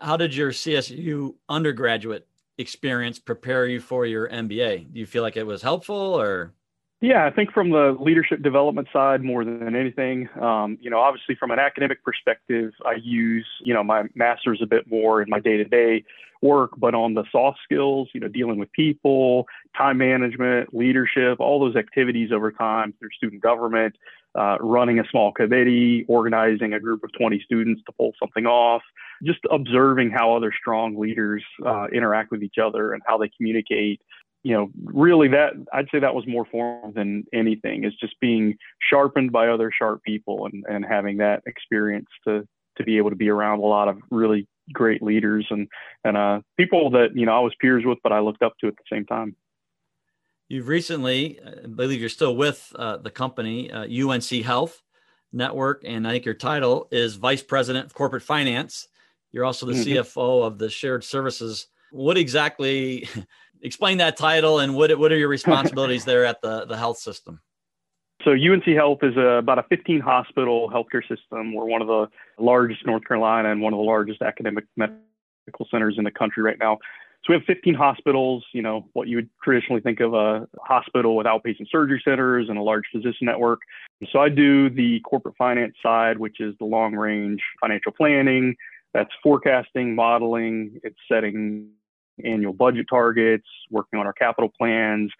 How 0.00 0.16
did 0.16 0.34
your 0.34 0.50
CSU 0.50 1.34
undergraduate 1.48 2.26
experience 2.58 3.18
prepare 3.18 3.66
you 3.66 3.80
for 3.80 4.04
your 4.06 4.28
MBA? 4.28 4.92
Do 4.92 5.00
you 5.00 5.06
feel 5.06 5.22
like 5.22 5.36
it 5.36 5.46
was 5.46 5.62
helpful 5.62 5.96
or? 5.96 6.52
Yeah, 7.00 7.26
I 7.26 7.30
think 7.30 7.52
from 7.52 7.70
the 7.70 7.96
leadership 8.00 8.42
development 8.42 8.88
side 8.92 9.22
more 9.22 9.44
than 9.44 9.76
anything, 9.76 10.28
um, 10.40 10.78
you 10.80 10.90
know, 10.90 10.98
obviously 10.98 11.36
from 11.36 11.52
an 11.52 11.60
academic 11.60 12.02
perspective, 12.02 12.72
I 12.84 12.94
use, 13.00 13.46
you 13.62 13.72
know, 13.72 13.84
my 13.84 14.04
master's 14.16 14.60
a 14.62 14.66
bit 14.66 14.90
more 14.90 15.22
in 15.22 15.30
my 15.30 15.38
day 15.38 15.56
to 15.58 15.64
day 15.64 16.04
work, 16.42 16.72
but 16.76 16.94
on 16.94 17.14
the 17.14 17.22
soft 17.30 17.60
skills, 17.62 18.08
you 18.14 18.20
know, 18.20 18.26
dealing 18.26 18.58
with 18.58 18.72
people, 18.72 19.46
time 19.76 19.98
management, 19.98 20.74
leadership, 20.74 21.38
all 21.38 21.60
those 21.60 21.76
activities 21.76 22.32
over 22.32 22.50
time 22.50 22.92
through 22.98 23.10
student 23.16 23.42
government, 23.42 23.94
uh, 24.36 24.56
running 24.60 24.98
a 24.98 25.04
small 25.08 25.32
committee, 25.32 26.04
organizing 26.08 26.72
a 26.72 26.80
group 26.80 27.04
of 27.04 27.10
20 27.12 27.40
students 27.44 27.80
to 27.86 27.92
pull 27.92 28.12
something 28.18 28.46
off, 28.46 28.82
just 29.22 29.40
observing 29.52 30.10
how 30.10 30.34
other 30.34 30.52
strong 30.60 30.98
leaders 30.98 31.44
uh, 31.64 31.86
interact 31.92 32.32
with 32.32 32.42
each 32.42 32.58
other 32.62 32.92
and 32.92 33.02
how 33.06 33.18
they 33.18 33.30
communicate 33.36 34.00
you 34.42 34.54
know, 34.54 34.70
really 34.84 35.28
that 35.28 35.52
I'd 35.72 35.88
say 35.92 35.98
that 35.98 36.14
was 36.14 36.26
more 36.26 36.44
form 36.44 36.92
than 36.94 37.24
anything 37.32 37.84
is 37.84 37.94
just 38.00 38.18
being 38.20 38.56
sharpened 38.90 39.32
by 39.32 39.48
other 39.48 39.70
sharp 39.76 40.02
people 40.02 40.46
and, 40.46 40.64
and 40.68 40.84
having 40.84 41.18
that 41.18 41.42
experience 41.46 42.08
to, 42.26 42.46
to 42.76 42.84
be 42.84 42.98
able 42.98 43.10
to 43.10 43.16
be 43.16 43.28
around 43.28 43.58
a 43.58 43.62
lot 43.62 43.88
of 43.88 43.98
really 44.10 44.46
great 44.72 45.02
leaders 45.02 45.46
and 45.50 45.66
and 46.04 46.16
uh, 46.16 46.40
people 46.56 46.90
that 46.90 47.10
you 47.14 47.26
know 47.26 47.32
I 47.32 47.40
was 47.40 47.54
peers 47.60 47.84
with, 47.84 47.98
but 48.02 48.12
I 48.12 48.20
looked 48.20 48.42
up 48.42 48.54
to 48.60 48.68
at 48.68 48.76
the 48.76 48.84
same 48.94 49.04
time. 49.04 49.34
You've 50.48 50.68
recently, 50.68 51.38
I 51.44 51.66
believe 51.66 52.00
you're 52.00 52.08
still 52.08 52.34
with 52.34 52.72
uh, 52.74 52.96
the 52.96 53.10
company, 53.10 53.70
uh, 53.70 53.84
UNC 53.84 54.30
Health 54.44 54.82
Network, 55.30 55.82
and 55.84 56.08
I 56.08 56.12
think 56.12 56.24
your 56.24 56.34
title 56.34 56.88
is 56.90 57.16
Vice 57.16 57.42
President 57.42 57.84
of 57.84 57.94
Corporate 57.94 58.22
Finance. 58.22 58.88
You're 59.30 59.44
also 59.44 59.66
the 59.66 59.74
mm-hmm. 59.74 59.98
CFO 59.98 60.46
of 60.46 60.58
the 60.58 60.70
Shared 60.70 61.04
Services. 61.04 61.66
What 61.90 62.16
exactly? 62.16 63.06
Explain 63.62 63.98
that 63.98 64.16
title 64.16 64.58
and 64.60 64.74
what 64.74 64.96
what 64.98 65.12
are 65.12 65.16
your 65.16 65.28
responsibilities 65.38 66.04
there 66.04 66.24
at 66.24 66.40
the 66.42 66.64
the 66.64 66.76
health 66.76 66.98
system? 66.98 67.40
So 68.24 68.32
UNC 68.32 68.64
Health 68.64 68.98
is 69.02 69.16
a, 69.16 69.38
about 69.38 69.58
a 69.58 69.62
15 69.64 70.00
hospital 70.00 70.68
healthcare 70.70 71.02
system. 71.02 71.54
We're 71.54 71.64
one 71.64 71.80
of 71.80 71.88
the 71.88 72.08
largest 72.38 72.82
in 72.84 72.90
North 72.90 73.04
Carolina 73.04 73.50
and 73.50 73.62
one 73.62 73.72
of 73.72 73.78
the 73.78 73.84
largest 73.84 74.22
academic 74.22 74.64
medical 74.76 75.66
centers 75.70 75.94
in 75.98 76.04
the 76.04 76.10
country 76.10 76.42
right 76.42 76.58
now. 76.58 76.78
So 77.24 77.32
we 77.32 77.34
have 77.34 77.44
15 77.44 77.74
hospitals, 77.74 78.44
you 78.52 78.62
know, 78.62 78.88
what 78.92 79.08
you 79.08 79.16
would 79.16 79.30
traditionally 79.42 79.80
think 79.80 80.00
of 80.00 80.14
a 80.14 80.48
hospital 80.60 81.16
with 81.16 81.26
outpatient 81.26 81.68
surgery 81.70 82.00
centers 82.04 82.48
and 82.48 82.58
a 82.58 82.62
large 82.62 82.84
physician 82.92 83.26
network. 83.26 83.60
So 84.12 84.20
I 84.20 84.28
do 84.28 84.70
the 84.70 85.00
corporate 85.00 85.36
finance 85.36 85.74
side, 85.82 86.18
which 86.18 86.40
is 86.40 86.54
the 86.58 86.64
long 86.64 86.94
range 86.94 87.42
financial 87.60 87.92
planning. 87.92 88.56
That's 88.94 89.10
forecasting, 89.22 89.94
modeling, 89.94 90.80
it's 90.82 90.96
setting 91.10 91.70
annual 92.24 92.52
budget 92.52 92.86
targets, 92.88 93.46
working 93.70 93.98
on 93.98 94.06
our 94.06 94.12
capital 94.12 94.50
plans, 94.58 95.10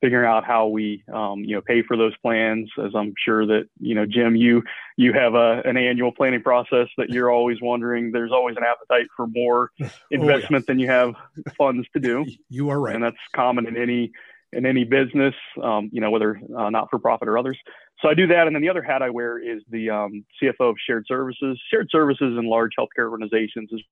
figuring 0.00 0.28
out 0.28 0.44
how 0.44 0.66
we 0.66 1.02
um, 1.12 1.40
you 1.40 1.54
know 1.54 1.60
pay 1.60 1.82
for 1.82 1.96
those 1.96 2.14
plans 2.18 2.70
as 2.84 2.92
i'm 2.94 3.14
sure 3.24 3.46
that 3.46 3.66
you 3.80 3.94
know 3.94 4.04
jim 4.04 4.36
you 4.36 4.62
you 4.96 5.12
have 5.12 5.34
a, 5.34 5.62
an 5.64 5.76
annual 5.76 6.12
planning 6.12 6.42
process 6.42 6.88
that 6.96 7.10
you're 7.10 7.30
always 7.30 7.58
wondering. 7.60 8.12
There's 8.12 8.32
always 8.32 8.56
an 8.56 8.62
appetite 8.64 9.08
for 9.14 9.26
more 9.26 9.70
investment 10.10 10.64
oh, 10.68 10.72
yeah. 10.72 10.74
than 10.74 10.78
you 10.78 10.88
have 10.88 11.14
funds 11.58 11.86
to 11.92 12.00
do. 12.00 12.24
You 12.48 12.70
are 12.70 12.80
right. 12.80 12.94
And 12.94 13.04
that's 13.04 13.16
common 13.34 13.66
in 13.66 13.76
any 13.76 14.12
in 14.52 14.64
any 14.64 14.84
business 14.84 15.34
um, 15.62 15.90
you 15.92 16.00
know 16.00 16.10
whether 16.10 16.40
uh, 16.56 16.70
not 16.70 16.88
for 16.90 16.98
profit 16.98 17.28
or 17.28 17.36
others. 17.36 17.58
So 18.00 18.08
i 18.08 18.14
do 18.14 18.26
that 18.28 18.46
and 18.46 18.54
then 18.54 18.62
the 18.62 18.68
other 18.68 18.82
hat 18.82 19.02
i 19.02 19.10
wear 19.10 19.38
is 19.38 19.62
the 19.70 19.90
um, 19.90 20.24
cfo 20.42 20.70
of 20.70 20.76
shared 20.86 21.04
services. 21.08 21.60
Shared 21.70 21.88
services 21.90 22.36
in 22.38 22.48
large 22.48 22.72
healthcare 22.78 23.10
organizations 23.10 23.70
is 23.72 23.82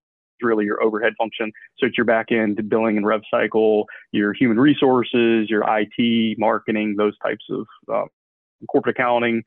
really 0.44 0.64
your 0.64 0.82
overhead 0.82 1.14
function. 1.18 1.50
So 1.78 1.86
it's 1.86 1.96
your 1.96 2.04
back 2.04 2.30
end 2.30 2.68
billing 2.68 2.96
and 2.96 3.06
rev 3.06 3.22
cycle, 3.30 3.86
your 4.12 4.32
human 4.32 4.58
resources, 4.58 5.48
your 5.50 5.64
IT, 5.66 6.38
marketing, 6.38 6.96
those 6.96 7.16
types 7.18 7.44
of 7.50 7.66
uh, 7.92 8.04
corporate 8.68 8.96
accounting. 8.96 9.42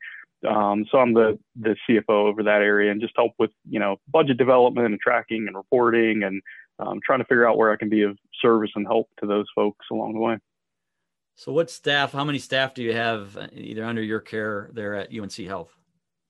Um, 0.48 0.86
so 0.90 0.98
I'm 0.98 1.14
the 1.14 1.38
the 1.60 1.74
CFO 1.88 2.28
over 2.28 2.42
that 2.44 2.62
area 2.62 2.92
and 2.92 3.00
just 3.00 3.14
help 3.16 3.32
with 3.38 3.50
you 3.68 3.80
know 3.80 3.96
budget 4.08 4.36
development 4.36 4.86
and 4.86 5.00
tracking 5.00 5.46
and 5.48 5.56
reporting 5.56 6.22
and 6.22 6.42
um, 6.78 7.00
trying 7.04 7.18
to 7.18 7.24
figure 7.24 7.48
out 7.48 7.56
where 7.56 7.72
I 7.72 7.76
can 7.76 7.88
be 7.88 8.02
of 8.02 8.16
service 8.40 8.70
and 8.76 8.86
help 8.86 9.08
to 9.20 9.26
those 9.26 9.46
folks 9.54 9.86
along 9.90 10.14
the 10.14 10.20
way. 10.20 10.36
So 11.34 11.52
what 11.52 11.70
staff? 11.70 12.12
How 12.12 12.24
many 12.24 12.38
staff 12.38 12.74
do 12.74 12.82
you 12.82 12.92
have 12.94 13.36
uh, 13.36 13.48
either 13.52 13.84
under 13.84 14.02
your 14.02 14.20
care 14.20 14.70
there 14.72 14.94
at 14.94 15.10
UNC 15.12 15.34
Health? 15.34 15.70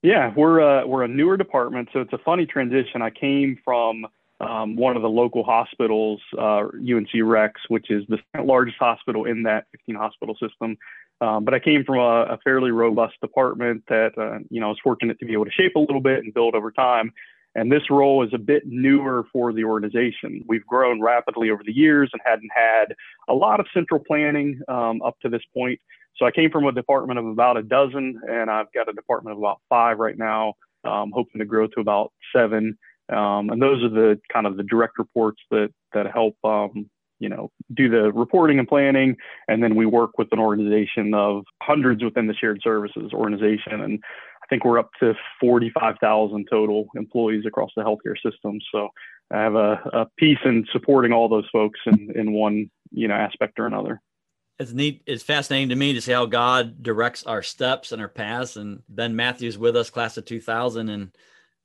Yeah, 0.01 0.31
we're 0.35 0.59
a, 0.59 0.83
uh, 0.83 0.87
we're 0.87 1.03
a 1.03 1.07
newer 1.07 1.35
department, 1.35 1.89
so 1.91 1.99
it's 1.99 2.13
a 2.13 2.19
funny 2.19 2.45
transition. 2.45 3.01
I 3.01 3.09
came 3.09 3.59
from 3.65 4.05
um, 4.39 4.75
one 4.75 4.95
of 4.95 5.01
the 5.01 5.09
local 5.09 5.43
hospitals, 5.43 6.21
uh, 6.37 6.67
UNC 6.77 7.09
Rex, 7.23 7.61
which 7.67 7.89
is 7.89 8.05
the 8.07 8.19
largest 8.41 8.77
hospital 8.77 9.25
in 9.25 9.43
that 9.43 9.65
15 9.71 9.95
hospital 9.95 10.35
system. 10.35 10.77
Um, 11.21 11.43
but 11.43 11.53
I 11.53 11.59
came 11.59 11.83
from 11.83 11.99
a, 11.99 12.33
a 12.33 12.37
fairly 12.43 12.71
robust 12.71 13.15
department 13.21 13.83
that, 13.89 14.17
uh, 14.17 14.39
you 14.49 14.61
know, 14.61 14.67
I 14.67 14.69
was 14.69 14.79
fortunate 14.81 15.19
to 15.19 15.25
be 15.25 15.33
able 15.33 15.45
to 15.45 15.51
shape 15.51 15.75
a 15.75 15.79
little 15.79 15.99
bit 15.99 16.23
and 16.23 16.33
build 16.33 16.55
over 16.55 16.71
time. 16.71 17.11
And 17.55 17.71
this 17.71 17.89
role 17.89 18.23
is 18.23 18.29
a 18.33 18.37
bit 18.37 18.63
newer 18.65 19.25
for 19.33 19.51
the 19.51 19.63
organization. 19.63 20.45
We've 20.47 20.65
grown 20.65 21.01
rapidly 21.01 21.49
over 21.49 21.63
the 21.65 21.75
years 21.75 22.09
and 22.13 22.21
hadn't 22.23 22.51
had 22.55 22.95
a 23.27 23.33
lot 23.33 23.59
of 23.59 23.65
central 23.73 23.99
planning 23.99 24.61
um, 24.67 25.01
up 25.01 25.19
to 25.21 25.29
this 25.29 25.41
point. 25.53 25.79
So 26.15 26.25
I 26.25 26.31
came 26.31 26.51
from 26.51 26.65
a 26.65 26.71
department 26.71 27.17
of 27.17 27.25
about 27.25 27.57
a 27.57 27.63
dozen, 27.63 28.21
and 28.29 28.51
I've 28.51 28.71
got 28.73 28.87
a 28.87 28.93
department 28.93 29.33
of 29.33 29.39
about 29.39 29.61
five 29.67 29.99
right 29.99 30.17
now, 30.17 30.53
um, 30.83 31.11
hoping 31.13 31.39
to 31.39 31.45
grow 31.45 31.67
to 31.67 31.79
about 31.79 32.13
seven. 32.33 32.77
Um, 33.11 33.49
and 33.49 33.61
those 33.61 33.83
are 33.83 33.89
the 33.89 34.19
kind 34.31 34.45
of 34.45 34.57
the 34.57 34.63
direct 34.63 34.99
reports 34.99 35.41
that 35.51 35.69
that 35.93 36.11
help 36.11 36.35
um, 36.43 36.89
you 37.19 37.29
know 37.29 37.51
do 37.73 37.89
the 37.89 38.11
reporting 38.11 38.59
and 38.59 38.67
planning. 38.67 39.15
And 39.47 39.61
then 39.61 39.75
we 39.75 39.85
work 39.85 40.17
with 40.17 40.29
an 40.31 40.39
organization 40.39 41.13
of 41.13 41.43
hundreds 41.61 42.03
within 42.03 42.27
the 42.27 42.33
shared 42.33 42.61
services 42.63 43.11
organization. 43.13 43.81
And 43.81 43.99
i 44.41 44.47
think 44.49 44.65
we're 44.65 44.79
up 44.79 44.89
to 44.99 45.13
45000 45.39 46.47
total 46.49 46.87
employees 46.95 47.45
across 47.45 47.69
the 47.75 47.83
healthcare 47.83 48.15
system. 48.23 48.59
So 48.71 48.89
i 49.31 49.37
have 49.37 49.55
a, 49.55 49.73
a 49.93 50.07
piece 50.17 50.39
in 50.45 50.65
supporting 50.71 51.11
all 51.11 51.29
those 51.29 51.47
folks 51.51 51.79
in, 51.85 52.11
in 52.15 52.33
one 52.33 52.69
you 52.91 53.07
know 53.07 53.15
aspect 53.15 53.59
or 53.59 53.67
another. 53.67 54.01
It's 54.57 54.73
neat 54.73 55.03
it's 55.05 55.23
fascinating 55.23 55.69
to 55.69 55.75
me 55.75 55.93
to 55.93 56.01
see 56.01 56.11
how 56.11 56.25
god 56.25 56.81
directs 56.81 57.23
our 57.23 57.43
steps 57.43 57.91
and 57.91 58.01
our 58.01 58.07
paths. 58.07 58.55
And 58.55 58.81
ben 58.87 59.15
matthews 59.15 59.57
with 59.57 59.75
us 59.75 59.89
class 59.89 60.17
of 60.17 60.25
2000 60.25 60.89
and 60.89 61.11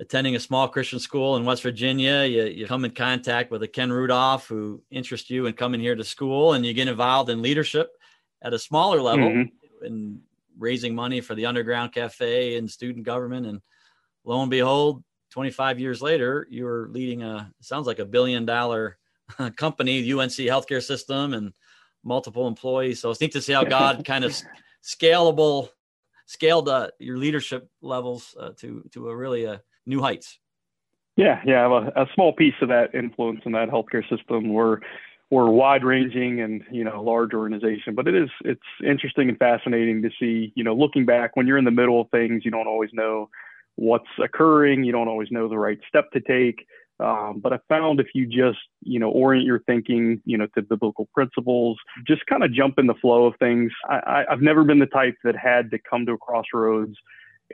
attending 0.01 0.35
a 0.35 0.41
small 0.41 0.69
Christian 0.69 0.99
school 0.99 1.37
in 1.37 1.45
West 1.45 1.63
Virginia, 1.63 2.25
you, 2.25 2.45
you 2.45 2.67
come 2.67 2.85
in 2.85 2.91
contact 2.91 3.51
with 3.51 3.63
a 3.63 3.69
Ken 3.69 3.93
Rudolph 3.93 4.49
who 4.49 4.83
interests 4.91 5.31
you 5.31 5.47
in 5.47 5.55
coming 5.55 5.81
here 5.81 5.95
to 5.95 6.05
school, 6.05 6.55
and 6.55 6.67
you 6.67 6.73
get 6.73 6.89
involved 6.89 7.31
in 7.31 7.43
leadership 7.43 7.97
at 8.43 8.53
a 8.53 8.59
smaller 8.59 9.01
level 9.01 9.29
mm-hmm. 9.29 9.85
in 9.87 10.21
raising 10.59 10.95
money 10.95 11.21
for 11.21 11.35
the 11.35 11.47
Underground 11.47 11.93
Cafe 11.93 12.57
and 12.57 12.71
student 12.71 13.05
government. 13.05 13.47
And 13.47 13.61
lo 14.25 14.41
and 14.41 14.51
behold, 14.51 15.03
25 15.31 15.79
years 15.81 16.03
later, 16.03 16.47
you 16.51 16.65
were 16.65 16.89
leading 16.91 17.23
a 17.23 17.53
sounds 17.61 17.87
like 17.87 17.99
a 17.99 18.05
billion 18.05 18.45
dollar 18.45 18.99
company, 19.57 20.13
UNC 20.13 20.33
healthcare 20.33 20.83
system, 20.83 21.35
and 21.35 21.53
multiple 22.03 22.47
employees. 22.47 23.01
So 23.01 23.11
it's 23.11 23.21
neat 23.21 23.33
to 23.33 23.43
see 23.43 23.53
how 23.53 23.65
God 23.65 24.05
kind 24.07 24.25
of 24.25 24.37
scalable 24.83 25.71
scaled 26.27 26.69
uh, 26.69 26.89
your 26.99 27.19
leadership 27.19 27.69
levels 27.83 28.35
uh, 28.39 28.51
to 28.59 28.89
to 28.93 29.09
a 29.09 29.17
really 29.17 29.45
a 29.45 29.63
new 29.87 30.01
heights. 30.01 30.39
Yeah, 31.17 31.41
yeah, 31.47 31.67
a, 31.67 32.03
a 32.03 32.07
small 32.15 32.33
piece 32.33 32.55
of 32.61 32.69
that 32.69 32.95
influence 32.95 33.41
in 33.45 33.53
that 33.53 33.69
healthcare 33.69 34.09
system. 34.09 34.53
We're 34.53 34.79
we're 35.31 35.49
wide 35.49 35.85
ranging 35.85 36.41
and 36.41 36.63
you 36.71 36.85
know 36.85 37.03
large 37.03 37.35
organization, 37.35 37.95
but 37.95 38.09
it 38.09 38.15
is 38.15 38.31
it's 38.45 38.61
interesting 38.85 39.29
and 39.29 39.39
fascinating 39.39 40.03
to 40.03 40.11
see. 40.19 40.53
You 40.57 40.65
know, 40.65 40.75
looking 40.75 41.07
back 41.07 41.37
when 41.37 41.47
you're 41.47 41.59
in 41.59 41.65
the 41.65 41.71
middle 41.71 42.01
of 42.01 42.11
things, 42.11 42.45
you 42.45 42.51
don't 42.51 42.67
always 42.67 42.91
know 42.93 43.31
what's 43.77 44.09
occurring. 44.23 44.85
You 44.85 44.93
don't 44.93 45.09
always 45.09 45.31
know 45.31 45.49
the 45.49 45.59
right 45.59 45.79
step 45.89 46.11
to 46.13 46.21
take. 46.21 46.67
Um, 47.01 47.41
but 47.43 47.53
I 47.53 47.59
found 47.69 47.99
if 47.99 48.07
you 48.15 48.25
just, 48.25 48.61
you 48.83 49.01
know, 49.01 49.11
orient 49.11 49.45
your 49.45 49.59
thinking, 49.61 50.23
you 50.25 50.39
know, 50.39 50.47
to 50.55 50.63
biblical 50.63 51.09
principles, 51.13 51.77
just 52.07 52.25
kind 52.27 52.45
of 52.45 52.53
jump 52.53 52.79
in 52.79 52.87
the 52.87 52.95
flow 52.95 53.27
of 53.27 53.35
things. 53.41 53.73
I, 53.89 53.97
I, 53.97 54.33
I've 54.33 54.43
never 54.43 54.63
been 54.63 54.79
the 54.79 54.87
type 54.87 55.17
that 55.25 55.35
had 55.37 55.73
to 55.73 55.79
come 55.79 56.07
to 56.07 56.13
a 56.13 56.19
crossroads 56.19 56.97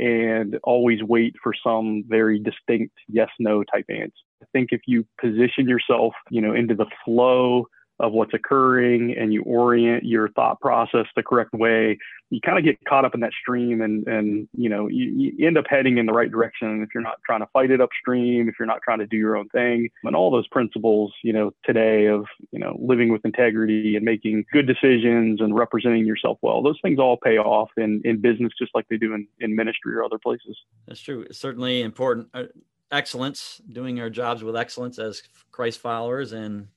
and 0.01 0.59
always 0.65 1.03
wait 1.03 1.35
for 1.43 1.53
some 1.63 2.03
very 2.09 2.39
distinct 2.39 2.95
yes 3.09 3.29
no 3.39 3.63
type 3.63 3.85
answer. 3.91 4.13
I 4.43 4.47
think 4.53 4.71
if 4.73 4.81
you 4.87 5.07
position 5.21 5.69
yourself, 5.69 6.15
you 6.31 6.41
know, 6.41 6.55
into 6.55 6.75
the 6.75 6.87
flow 7.05 7.67
of 8.01 8.13
what's 8.13 8.35
occurring 8.35 9.15
and 9.17 9.33
you 9.33 9.43
orient 9.43 10.05
your 10.05 10.29
thought 10.31 10.61
process 10.61 11.07
the 11.15 11.23
correct 11.23 11.53
way, 11.53 11.99
you 12.31 12.41
kind 12.41 12.59
of 12.59 12.65
get 12.65 12.83
caught 12.85 13.05
up 13.05 13.15
in 13.15 13.21
that 13.21 13.33
stream 13.41 13.81
and, 13.83 14.07
and 14.07 14.49
you 14.57 14.69
know, 14.69 14.87
you, 14.89 15.33
you, 15.37 15.47
end 15.47 15.59
up 15.59 15.65
heading 15.69 15.99
in 15.99 16.07
the 16.07 16.13
right 16.13 16.31
direction 16.31 16.83
if 16.83 16.91
you're 16.95 17.03
not 17.03 17.19
trying 17.27 17.41
to 17.41 17.47
fight 17.53 17.71
it 17.71 17.81
upstream, 17.81 18.49
if 18.49 18.55
you're 18.59 18.67
not 18.67 18.81
trying 18.83 19.01
to 19.01 19.07
do 19.07 19.17
your 19.17 19.37
own 19.37 19.49
thing. 19.49 19.89
And 20.05 20.15
all 20.17 20.31
those 20.31 20.47
principles, 20.49 21.13
you 21.23 21.33
know, 21.33 21.53
today 21.65 22.07
of, 22.07 22.27
you 22.53 22.59
know, 22.59 22.79
living 22.81 23.11
with 23.11 23.25
integrity 23.25 23.97
and 23.97 24.05
making 24.05 24.45
good 24.53 24.67
decisions 24.67 25.41
and 25.41 25.55
representing 25.55 26.07
yourself 26.07 26.39
well, 26.41 26.63
those 26.63 26.79
things 26.83 26.99
all 26.99 27.17
pay 27.17 27.39
off 27.39 27.71
in, 27.77 28.01
in 28.05 28.21
business 28.21 28.53
just 28.59 28.75
like 28.75 28.87
they 28.89 28.97
do 28.97 29.13
in, 29.13 29.27
in 29.41 29.55
ministry 29.55 29.95
or 29.95 30.05
other 30.05 30.19
places. 30.19 30.57
That's 30.87 31.01
true. 31.01 31.23
It's 31.23 31.39
certainly 31.39 31.83
important. 31.83 32.29
Uh, 32.33 32.45
excellence, 32.93 33.61
doing 33.71 34.01
our 34.01 34.11
jobs 34.11 34.43
with 34.43 34.57
excellence 34.57 34.99
as 34.99 35.23
Christ 35.51 35.79
followers 35.79 36.33
and 36.33 36.69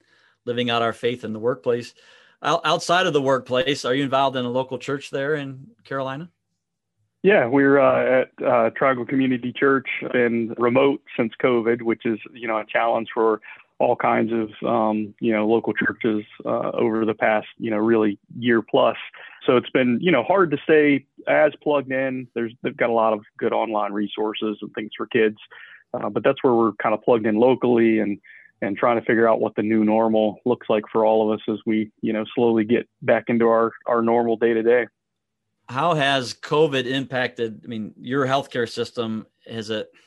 living 0.45 0.69
out 0.69 0.81
our 0.81 0.93
faith 0.93 1.23
in 1.23 1.33
the 1.33 1.39
workplace. 1.39 1.93
Outside 2.41 3.07
of 3.07 3.13
the 3.13 3.21
workplace, 3.21 3.85
are 3.85 3.95
you 3.95 4.03
involved 4.03 4.35
in 4.35 4.43
a 4.43 4.49
local 4.49 4.77
church 4.77 5.09
there 5.11 5.35
in 5.35 5.67
Carolina? 5.85 6.29
Yeah, 7.23 7.47
we're 7.47 7.79
uh, 7.79 8.23
at 8.23 8.45
uh, 8.45 8.69
Triangle 8.71 9.05
Community 9.05 9.53
Church, 9.53 9.87
been 10.11 10.53
remote 10.57 11.01
since 11.15 11.31
COVID, 11.41 11.81
which 11.81 12.05
is 12.05 12.19
you 12.33 12.49
know 12.49 12.57
a 12.57 12.65
challenge 12.65 13.07
for 13.13 13.39
all 13.79 13.95
kinds 13.95 14.31
of 14.33 14.49
um, 14.67 15.13
you 15.21 15.31
know 15.31 15.47
local 15.47 15.73
churches 15.73 16.25
uh, 16.45 16.71
over 16.71 17.05
the 17.05 17.13
past 17.13 17.47
you 17.57 17.71
know 17.71 17.77
really 17.77 18.19
year 18.37 18.61
plus. 18.61 18.97
So 19.45 19.55
it's 19.55 19.69
been 19.69 19.99
you 20.01 20.11
know 20.11 20.23
hard 20.23 20.51
to 20.51 20.57
stay 20.65 21.05
as 21.25 21.53
plugged 21.61 21.93
in. 21.93 22.27
There's 22.35 22.51
they've 22.61 22.75
got 22.75 22.89
a 22.89 22.93
lot 22.93 23.13
of 23.13 23.21
good 23.37 23.53
online 23.53 23.93
resources 23.93 24.57
and 24.61 24.73
things 24.73 24.91
for 24.97 25.07
kids, 25.07 25.37
uh, 25.93 26.09
but 26.09 26.25
that's 26.25 26.43
where 26.43 26.53
we're 26.53 26.73
kind 26.73 26.93
of 26.93 27.01
plugged 27.03 27.25
in 27.25 27.35
locally 27.35 27.99
and 27.99 28.19
and 28.63 28.77
trying 28.77 28.97
to 28.97 29.05
figure 29.05 29.27
out 29.27 29.41
what 29.41 29.55
the 29.55 29.61
new 29.61 29.83
normal 29.83 30.39
looks 30.45 30.67
like 30.69 30.85
for 30.91 31.05
all 31.05 31.29
of 31.29 31.37
us 31.37 31.43
as 31.49 31.59
we, 31.65 31.91
you 32.01 32.13
know, 32.13 32.23
slowly 32.33 32.63
get 32.63 32.87
back 33.01 33.25
into 33.27 33.47
our, 33.47 33.73
our 33.85 34.01
normal 34.01 34.37
day 34.37 34.53
to 34.53 34.63
day. 34.63 34.87
How 35.67 35.93
has 35.93 36.33
COVID 36.33 36.85
impacted? 36.85 37.61
I 37.63 37.67
mean, 37.67 37.93
your 37.99 38.25
healthcare 38.25 38.69
system 38.69 39.27
has 39.45 39.69
it. 39.69 39.89
I 39.93 39.99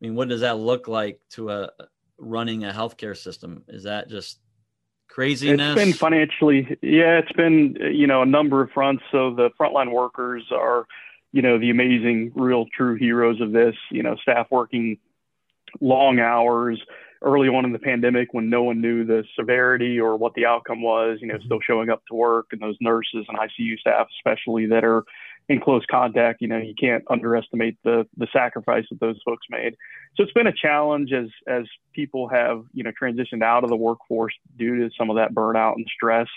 mean, 0.00 0.14
what 0.14 0.28
does 0.28 0.40
that 0.40 0.58
look 0.58 0.88
like 0.88 1.20
to 1.30 1.50
a 1.50 1.70
running 2.18 2.64
a 2.64 2.72
healthcare 2.72 3.16
system? 3.16 3.62
Is 3.68 3.84
that 3.84 4.08
just 4.08 4.38
craziness? 5.08 5.76
It's 5.76 5.84
been 5.84 5.92
financially, 5.92 6.78
yeah, 6.80 7.18
it's 7.18 7.32
been, 7.32 7.76
you 7.92 8.06
know, 8.06 8.22
a 8.22 8.26
number 8.26 8.62
of 8.62 8.70
fronts. 8.70 9.02
So 9.12 9.34
the 9.34 9.50
frontline 9.60 9.92
workers 9.92 10.44
are, 10.50 10.86
you 11.32 11.42
know, 11.42 11.58
the 11.58 11.68
amazing, 11.68 12.32
real, 12.34 12.66
true 12.74 12.94
heroes 12.94 13.40
of 13.42 13.52
this, 13.52 13.74
you 13.90 14.02
know, 14.02 14.16
staff 14.16 14.46
working 14.50 14.98
long 15.80 16.18
hours 16.18 16.80
early 17.22 17.48
on 17.48 17.64
in 17.64 17.72
the 17.72 17.78
pandemic 17.78 18.32
when 18.32 18.48
no 18.48 18.62
one 18.62 18.80
knew 18.80 19.04
the 19.04 19.24
severity 19.38 20.00
or 20.00 20.16
what 20.16 20.34
the 20.34 20.46
outcome 20.46 20.82
was, 20.82 21.18
you 21.20 21.26
know, 21.26 21.34
mm-hmm. 21.34 21.44
still 21.44 21.60
showing 21.60 21.90
up 21.90 22.02
to 22.06 22.14
work 22.14 22.46
and 22.52 22.60
those 22.60 22.76
nurses 22.80 23.26
and 23.28 23.38
ICU 23.38 23.78
staff, 23.78 24.06
especially 24.18 24.66
that 24.66 24.84
are 24.84 25.04
in 25.48 25.60
close 25.60 25.84
contact, 25.90 26.40
you 26.40 26.48
know, 26.48 26.58
you 26.58 26.74
can't 26.80 27.04
underestimate 27.10 27.76
the 27.82 28.06
the 28.16 28.28
sacrifice 28.32 28.84
that 28.90 29.00
those 29.00 29.20
folks 29.24 29.46
made. 29.50 29.74
So 30.16 30.22
it's 30.22 30.32
been 30.32 30.46
a 30.46 30.52
challenge 30.52 31.12
as 31.12 31.28
as 31.48 31.64
people 31.92 32.28
have, 32.28 32.64
you 32.72 32.84
know, 32.84 32.92
transitioned 33.00 33.42
out 33.42 33.64
of 33.64 33.70
the 33.70 33.76
workforce 33.76 34.34
due 34.56 34.76
to 34.76 34.90
some 34.96 35.10
of 35.10 35.16
that 35.16 35.34
burnout 35.34 35.74
and 35.74 35.86
stress. 35.92 36.28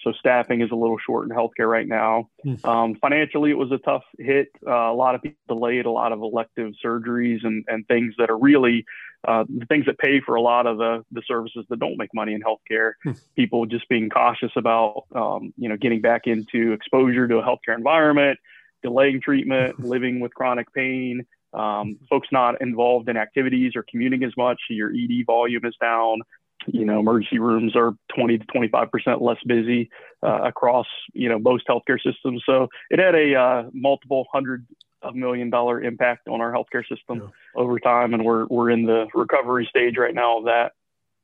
So 0.00 0.12
staffing 0.18 0.62
is 0.62 0.70
a 0.72 0.74
little 0.74 0.98
short 0.98 1.28
in 1.28 1.36
healthcare 1.36 1.68
right 1.68 1.86
now. 1.86 2.28
Mm. 2.44 2.64
Um, 2.64 2.94
financially, 2.96 3.50
it 3.50 3.58
was 3.58 3.70
a 3.70 3.78
tough 3.78 4.02
hit. 4.18 4.48
Uh, 4.66 4.72
a 4.72 4.94
lot 4.94 5.14
of 5.14 5.22
people 5.22 5.38
delayed 5.46 5.86
a 5.86 5.90
lot 5.90 6.12
of 6.12 6.20
elective 6.20 6.72
surgeries 6.84 7.44
and, 7.44 7.64
and 7.68 7.86
things 7.86 8.14
that 8.18 8.28
are 8.28 8.38
really 8.38 8.84
uh, 9.26 9.44
the 9.48 9.66
things 9.66 9.86
that 9.86 9.98
pay 9.98 10.20
for 10.20 10.34
a 10.34 10.40
lot 10.40 10.66
of 10.66 10.78
the, 10.78 11.04
the 11.12 11.22
services 11.28 11.64
that 11.68 11.78
don't 11.78 11.96
make 11.96 12.12
money 12.12 12.34
in 12.34 12.40
healthcare. 12.40 12.92
Mm. 13.06 13.20
People 13.36 13.66
just 13.66 13.88
being 13.88 14.10
cautious 14.10 14.50
about, 14.56 15.04
um, 15.14 15.54
you 15.56 15.68
know, 15.68 15.76
getting 15.76 16.00
back 16.00 16.22
into 16.26 16.72
exposure 16.72 17.28
to 17.28 17.38
a 17.38 17.42
healthcare 17.42 17.76
environment, 17.76 18.38
delaying 18.82 19.20
treatment, 19.20 19.78
living 19.78 20.18
with 20.18 20.34
chronic 20.34 20.72
pain. 20.74 21.24
Um, 21.54 21.98
folks 22.08 22.28
not 22.32 22.62
involved 22.62 23.08
in 23.10 23.16
activities 23.16 23.72
or 23.76 23.84
commuting 23.88 24.24
as 24.24 24.32
much. 24.36 24.58
Your 24.70 24.90
ED 24.90 25.26
volume 25.26 25.64
is 25.66 25.76
down 25.80 26.22
you 26.66 26.84
know, 26.84 27.00
emergency 27.00 27.38
rooms 27.38 27.76
are 27.76 27.94
20 28.14 28.38
to 28.38 28.44
25 28.46 28.90
percent 28.90 29.22
less 29.22 29.38
busy 29.46 29.90
uh, 30.22 30.42
across 30.42 30.86
you 31.12 31.28
know 31.28 31.38
most 31.38 31.66
healthcare 31.68 32.00
systems. 32.02 32.42
So 32.46 32.68
it 32.90 32.98
had 32.98 33.14
a 33.14 33.34
uh, 33.34 33.70
multiple 33.72 34.26
hundred 34.32 34.66
of 35.02 35.14
million 35.14 35.50
dollar 35.50 35.82
impact 35.82 36.28
on 36.28 36.40
our 36.40 36.52
healthcare 36.52 36.86
system 36.88 37.18
yeah. 37.18 37.28
over 37.56 37.78
time, 37.78 38.14
and 38.14 38.24
we're 38.24 38.46
we're 38.46 38.70
in 38.70 38.86
the 38.86 39.06
recovery 39.14 39.66
stage 39.68 39.96
right 39.96 40.14
now 40.14 40.38
of 40.38 40.44
that, 40.44 40.72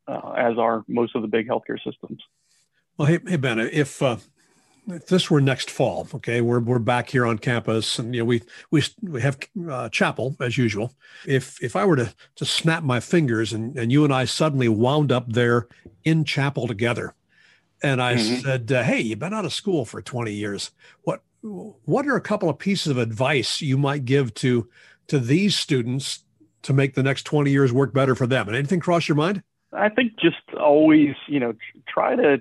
uh, 0.07 0.33
as 0.33 0.59
are 0.59 0.85
most 0.89 1.15
of 1.15 1.23
the 1.23 1.29
big 1.29 1.49
healthcare 1.49 1.83
systems. 1.83 2.23
Well, 2.97 3.07
hey, 3.07 3.21
hey 3.27 3.37
Ben, 3.37 3.59
if 3.61 4.03
uh, 4.03 4.17
if 4.89 5.07
this 5.07 5.31
were 5.31 5.41
next 5.41 5.71
fall, 5.71 6.09
okay, 6.15 6.41
we're 6.41 6.61
we're 6.61 6.79
back 6.79 7.11
here 7.11 7.27
on 7.27 7.39
campus, 7.39 7.99
and 7.99 8.15
you 8.15 8.23
know 8.23 8.25
we 8.25 8.43
we 8.71 8.83
we 9.03 9.21
have 9.21 9.39
uh, 9.71 9.89
chapel 9.91 10.37
as 10.41 10.57
usual. 10.57 10.95
If 11.27 11.63
if 11.63 11.77
I 11.77 11.85
were 11.85 11.97
to 11.97 12.15
to 12.37 12.45
snap 12.45 12.83
my 12.83 13.01
fingers 13.01 13.53
and 13.53 13.77
and 13.79 13.93
you 13.93 14.05
and 14.05 14.13
I 14.13 14.25
suddenly 14.25 14.69
wound 14.69 15.13
up 15.13 15.33
there 15.33 15.69
in 16.05 16.25
chapel 16.25 16.67
together, 16.67 17.15
and 17.83 18.01
I 18.03 18.15
mm-hmm. 18.15 18.41
said, 18.41 18.73
uh, 18.73 18.83
"Hey, 18.83 19.01
you've 19.01 19.19
been 19.19 19.35
out 19.35 19.45
of 19.45 19.53
school 19.53 19.85
for 19.85 20.01
twenty 20.01 20.33
years. 20.33 20.71
What 21.03 21.23
what 21.43 22.07
are 22.07 22.17
a 22.17 22.21
couple 22.21 22.49
of 22.49 22.59
pieces 22.59 22.89
of 22.89 22.99
advice 22.99 23.61
you 23.61 23.77
might 23.77 24.05
give 24.05 24.35
to 24.35 24.69
to 25.09 25.19
these 25.19 25.55
students 25.55 26.25
to 26.63 26.73
make 26.73 26.95
the 26.95 27.03
next 27.03 27.25
twenty 27.25 27.51
years 27.51 27.73
work 27.73 27.93
better 27.93 28.15
for 28.15 28.27
them? 28.27 28.49
And 28.49 28.57
anything 28.57 28.81
cross 28.81 29.07
your 29.07 29.17
mind?" 29.17 29.43
I 29.71 29.91
think 29.91 30.19
just 30.19 30.37
always, 30.59 31.15
you 31.27 31.39
know, 31.39 31.53
try 31.87 32.17
to 32.17 32.41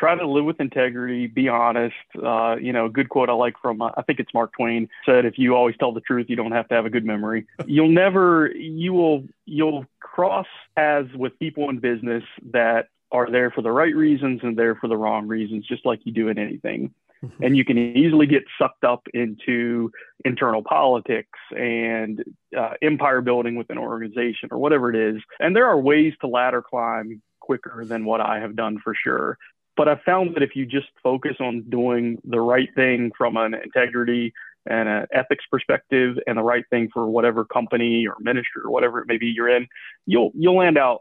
try 0.00 0.16
to 0.16 0.26
live 0.26 0.46
with 0.46 0.58
integrity, 0.60 1.26
be 1.26 1.48
honest. 1.48 1.94
Uh, 2.20 2.56
you 2.56 2.72
know, 2.72 2.86
a 2.86 2.88
good 2.88 3.10
quote 3.10 3.28
I 3.28 3.34
like 3.34 3.54
from, 3.60 3.82
uh, 3.82 3.90
I 3.96 4.02
think 4.02 4.18
it's 4.18 4.32
Mark 4.32 4.52
Twain 4.54 4.88
said, 5.04 5.26
if 5.26 5.34
you 5.36 5.54
always 5.54 5.76
tell 5.78 5.92
the 5.92 6.00
truth, 6.00 6.26
you 6.30 6.36
don't 6.36 6.52
have 6.52 6.66
to 6.68 6.74
have 6.74 6.86
a 6.86 6.90
good 6.90 7.04
memory. 7.04 7.46
You'll 7.66 7.90
never, 7.90 8.50
you 8.50 8.94
will, 8.94 9.24
you'll 9.44 9.84
cross 10.00 10.46
paths 10.74 11.12
with 11.14 11.38
people 11.38 11.68
in 11.68 11.78
business 11.78 12.24
that 12.52 12.88
are 13.12 13.30
there 13.30 13.50
for 13.50 13.60
the 13.60 13.70
right 13.70 13.94
reasons 13.94 14.40
and 14.42 14.56
there 14.56 14.74
for 14.74 14.88
the 14.88 14.96
wrong 14.96 15.28
reasons, 15.28 15.66
just 15.66 15.84
like 15.84 16.00
you 16.04 16.12
do 16.12 16.28
in 16.28 16.38
anything. 16.38 16.94
Mm-hmm. 17.22 17.44
And 17.44 17.56
you 17.56 17.64
can 17.66 17.76
easily 17.76 18.26
get 18.26 18.44
sucked 18.58 18.84
up 18.84 19.06
into 19.12 19.90
internal 20.24 20.62
politics 20.62 21.38
and 21.50 22.24
uh, 22.56 22.74
empire 22.80 23.20
building 23.20 23.56
within 23.56 23.76
an 23.76 23.82
organization 23.82 24.48
or 24.50 24.58
whatever 24.58 24.88
it 24.88 25.16
is. 25.16 25.22
And 25.38 25.54
there 25.54 25.66
are 25.66 25.78
ways 25.78 26.14
to 26.22 26.28
ladder 26.28 26.62
climb 26.62 27.20
quicker 27.40 27.84
than 27.84 28.04
what 28.04 28.20
I 28.20 28.38
have 28.38 28.54
done 28.54 28.78
for 28.78 28.94
sure. 28.94 29.36
But 29.76 29.88
I 29.88 29.96
found 30.04 30.34
that 30.34 30.42
if 30.42 30.54
you 30.54 30.66
just 30.66 30.88
focus 31.02 31.36
on 31.40 31.64
doing 31.68 32.18
the 32.24 32.40
right 32.40 32.68
thing 32.74 33.12
from 33.16 33.36
an 33.36 33.54
integrity 33.54 34.32
and 34.66 34.88
an 34.88 35.06
ethics 35.12 35.44
perspective 35.50 36.16
and 36.26 36.36
the 36.36 36.42
right 36.42 36.64
thing 36.70 36.90
for 36.92 37.06
whatever 37.06 37.44
company 37.44 38.06
or 38.06 38.16
ministry 38.20 38.62
or 38.64 38.70
whatever 38.70 39.00
it 39.00 39.06
may 39.06 39.16
be 39.16 39.26
you're 39.26 39.48
in, 39.48 39.66
you'll 40.06 40.32
you'll 40.34 40.56
land 40.56 40.76
out 40.76 41.00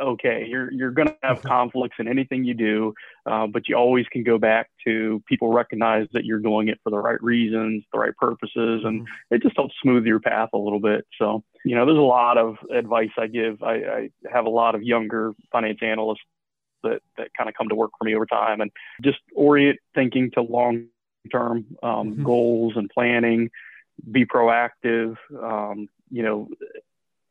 okay. 0.00 0.46
You're 0.48 0.72
you're 0.72 0.90
going 0.90 1.08
to 1.08 1.16
have 1.22 1.42
conflicts 1.42 1.96
in 1.98 2.08
anything 2.08 2.44
you 2.44 2.54
do, 2.54 2.94
uh, 3.26 3.46
but 3.46 3.68
you 3.68 3.76
always 3.76 4.06
can 4.10 4.22
go 4.22 4.38
back 4.38 4.70
to 4.86 5.22
people 5.26 5.52
recognize 5.52 6.06
that 6.12 6.24
you're 6.24 6.38
doing 6.38 6.68
it 6.68 6.78
for 6.82 6.90
the 6.90 6.98
right 6.98 7.22
reasons, 7.22 7.84
the 7.92 7.98
right 7.98 8.16
purposes, 8.16 8.82
and 8.84 9.02
mm-hmm. 9.02 9.34
it 9.34 9.42
just 9.42 9.56
helps 9.56 9.74
smooth 9.82 10.04
your 10.04 10.20
path 10.20 10.50
a 10.52 10.58
little 10.58 10.80
bit. 10.80 11.06
So 11.18 11.42
you 11.64 11.76
know, 11.76 11.86
there's 11.86 11.98
a 11.98 12.00
lot 12.00 12.38
of 12.38 12.56
advice 12.74 13.10
I 13.18 13.26
give. 13.26 13.62
I, 13.62 13.74
I 13.74 14.10
have 14.32 14.46
a 14.46 14.50
lot 14.50 14.74
of 14.74 14.82
younger 14.82 15.32
finance 15.50 15.78
analysts 15.82 16.22
that 16.82 17.02
that 17.16 17.28
kind 17.36 17.48
of 17.48 17.54
come 17.54 17.68
to 17.68 17.74
work 17.74 17.90
for 17.98 18.04
me 18.04 18.14
over 18.14 18.26
time, 18.26 18.60
and 18.60 18.70
just 19.02 19.18
orient 19.34 19.78
thinking 19.94 20.30
to 20.32 20.42
long 20.42 20.86
term 21.30 21.66
um, 21.82 22.12
mm-hmm. 22.12 22.24
goals 22.24 22.74
and 22.76 22.90
planning. 22.90 23.50
Be 24.10 24.24
proactive. 24.24 25.16
Um, 25.40 25.88
you 26.10 26.22
know, 26.22 26.48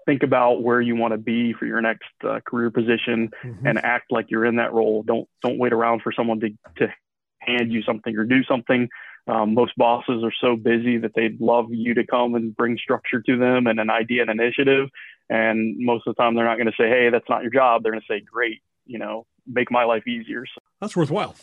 think 0.06 0.24
about 0.24 0.64
where 0.64 0.82
you 0.82 0.96
want 0.96 1.14
to 1.14 1.18
be 1.18 1.54
for 1.54 1.66
your 1.66 1.82
next 1.82 2.10
uh, 2.28 2.40
career 2.46 2.70
position, 2.70 3.32
mm-hmm. 3.44 3.68
and 3.68 3.84
act 3.84 4.12
like 4.12 4.30
you're 4.30 4.46
in 4.46 4.58
that 4.58 4.74
role. 4.74 5.04
Don't 5.04 5.28
don't 5.42 5.58
wait 5.58 5.74
around 5.74 6.02
for 6.02 6.12
someone 6.12 6.40
to 6.42 6.50
to 6.78 6.94
hand 7.40 7.72
you 7.72 7.82
something 7.84 8.16
or 8.18 8.24
do 8.24 8.44
something. 8.44 8.90
Um, 9.28 9.54
most 9.54 9.76
bosses 9.78 10.24
are 10.24 10.34
so 10.42 10.56
busy 10.56 10.98
that 10.98 11.14
they'd 11.16 11.40
love 11.40 11.68
you 11.70 11.94
to 11.94 12.06
come 12.06 12.36
and 12.36 12.56
bring 12.56 12.78
structure 12.78 13.22
to 13.22 13.38
them 13.38 13.68
and 13.68 13.80
an 13.80 13.90
idea 13.90 14.24
and 14.24 14.32
initiative. 14.32 14.90
And 15.30 15.78
most 15.78 16.08
of 16.08 16.16
the 16.16 16.22
time, 16.22 16.36
they're 16.36 16.46
not 16.46 16.58
going 16.58 16.72
to 16.72 16.78
say, 16.78 16.90
"Hey, 16.90 17.10
that's 17.10 17.30
not 17.30 17.44
your 17.44 17.52
job." 17.52 17.84
They're 17.84 17.92
going 17.92 18.02
to 18.08 18.14
say, 18.14 18.22
"Great, 18.22 18.62
you 18.86 19.00
know, 19.00 19.26
make 19.48 19.72
my 19.72 19.84
life 19.84 20.08
easier. 20.08 20.46
So. 20.46 20.62
That's 20.80 20.96
worthwhile. 20.96 21.36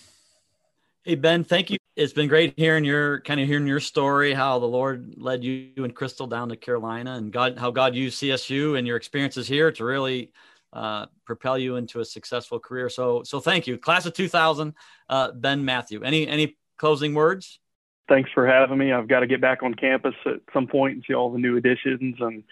Hey 1.05 1.15
Ben, 1.15 1.45
thank 1.45 1.71
you. 1.71 1.79
It's 1.97 2.13
been 2.13 2.29
great 2.29 2.55
hearing 2.57 2.85
your 2.85 3.21
kind 3.23 3.41
of 3.41 3.47
hearing 3.47 3.67
your 3.67 3.81
story, 3.81 4.35
how 4.35 4.59
the 4.59 4.67
Lord 4.67 5.15
led 5.17 5.43
you 5.43 5.71
and 5.77 5.95
Crystal 5.95 6.27
down 6.27 6.51
to 6.51 6.57
Carolina, 6.57 7.15
and 7.15 7.33
God, 7.33 7.59
how 7.59 7.71
God 7.71 7.95
used 7.95 8.21
CSU 8.21 8.77
and 8.77 8.87
your 8.87 8.97
experiences 8.97 9.49
here 9.49 9.73
to 9.73 9.85
really 9.85 10.33
uh, 10.73 11.07
propel 11.25 11.57
you 11.57 11.77
into 11.77 12.01
a 12.01 12.05
successful 12.05 12.59
career. 12.59 12.91
So, 12.91 13.23
so 13.23 13.41
thank 13.41 13.67
you, 13.67 13.79
class 13.79 14.07
of 14.07 14.13
2000, 14.13 14.75
uh, 15.09 15.33
Ben 15.33 15.65
Matthew. 15.65 16.03
Any 16.03 16.29
any 16.29 16.57
closing 16.77 17.15
words? 17.15 17.59
Thanks 18.09 18.31
for 18.33 18.47
having 18.47 18.79
me. 18.79 18.93
I've 18.93 19.09
got 19.09 19.21
to 19.21 19.27
get 19.27 19.41
back 19.41 19.63
on 19.63 19.75
campus 19.75 20.15
at 20.27 20.41
some 20.53 20.67
point 20.67 20.95
and 20.95 21.05
see 21.07 21.15
all 21.15 21.31
the 21.31 21.39
new 21.39 21.57
additions 21.57 22.17
and 22.21 22.43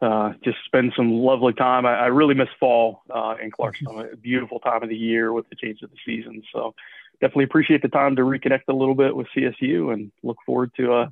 uh, 0.00 0.32
just 0.42 0.58
spend 0.64 0.92
some 0.96 1.12
lovely 1.12 1.52
time. 1.52 1.84
I, 1.84 1.94
I 1.94 2.06
really 2.06 2.34
miss 2.34 2.48
fall 2.58 3.02
uh, 3.10 3.34
in 3.42 3.50
Clarksville. 3.50 4.00
A 4.12 4.16
beautiful 4.16 4.58
time 4.60 4.82
of 4.82 4.88
the 4.88 4.96
year 4.96 5.32
with 5.32 5.48
the 5.50 5.56
change 5.56 5.82
of 5.82 5.90
the 5.90 5.96
season. 6.06 6.42
So 6.52 6.74
definitely 7.20 7.44
appreciate 7.44 7.82
the 7.82 7.88
time 7.88 8.16
to 8.16 8.22
reconnect 8.22 8.62
a 8.68 8.72
little 8.72 8.94
bit 8.94 9.14
with 9.14 9.26
CSU 9.36 9.92
and 9.92 10.10
look 10.22 10.38
forward 10.46 10.72
to 10.76 10.92
uh, 10.92 11.08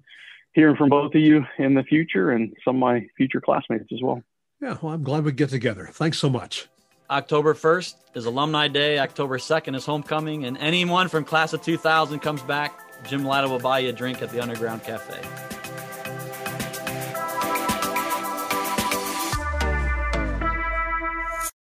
hearing 0.53 0.77
from 0.77 0.89
both 0.89 1.15
of 1.15 1.21
you 1.21 1.45
in 1.59 1.75
the 1.75 1.83
future 1.83 2.31
and 2.31 2.57
some 2.65 2.77
of 2.77 2.81
my 2.81 3.07
future 3.17 3.41
classmates 3.41 3.93
as 3.93 4.01
well. 4.03 4.23
Yeah, 4.61 4.77
well, 4.83 4.95
I'm 4.95 5.03
glad 5.03 5.25
we 5.25 5.33
get 5.33 5.51
together. 5.51 5.89
Thanks 5.93 6.19
so 6.19 6.29
much. 6.31 6.67
October 7.11 7.55
1st 7.55 7.95
is 8.15 8.27
Alumni 8.27 8.69
Day. 8.69 8.99
October 8.99 9.39
2nd 9.39 9.75
is 9.75 9.87
homecoming. 9.87 10.45
And 10.45 10.59
anyone 10.59 11.09
from 11.09 11.25
class 11.25 11.53
of 11.53 11.63
2000 11.63 12.21
comes 12.21 12.43
back, 12.43 12.79
Jim 13.07 13.25
Lytle 13.25 13.51
will 13.51 13.61
buy 13.61 13.79
you 13.81 13.91
a 13.91 13.93
drink 13.93 14.21
at 14.21 14.31
the 14.31 14.41
Underground 14.41 14.83
Cafe. 14.83 15.68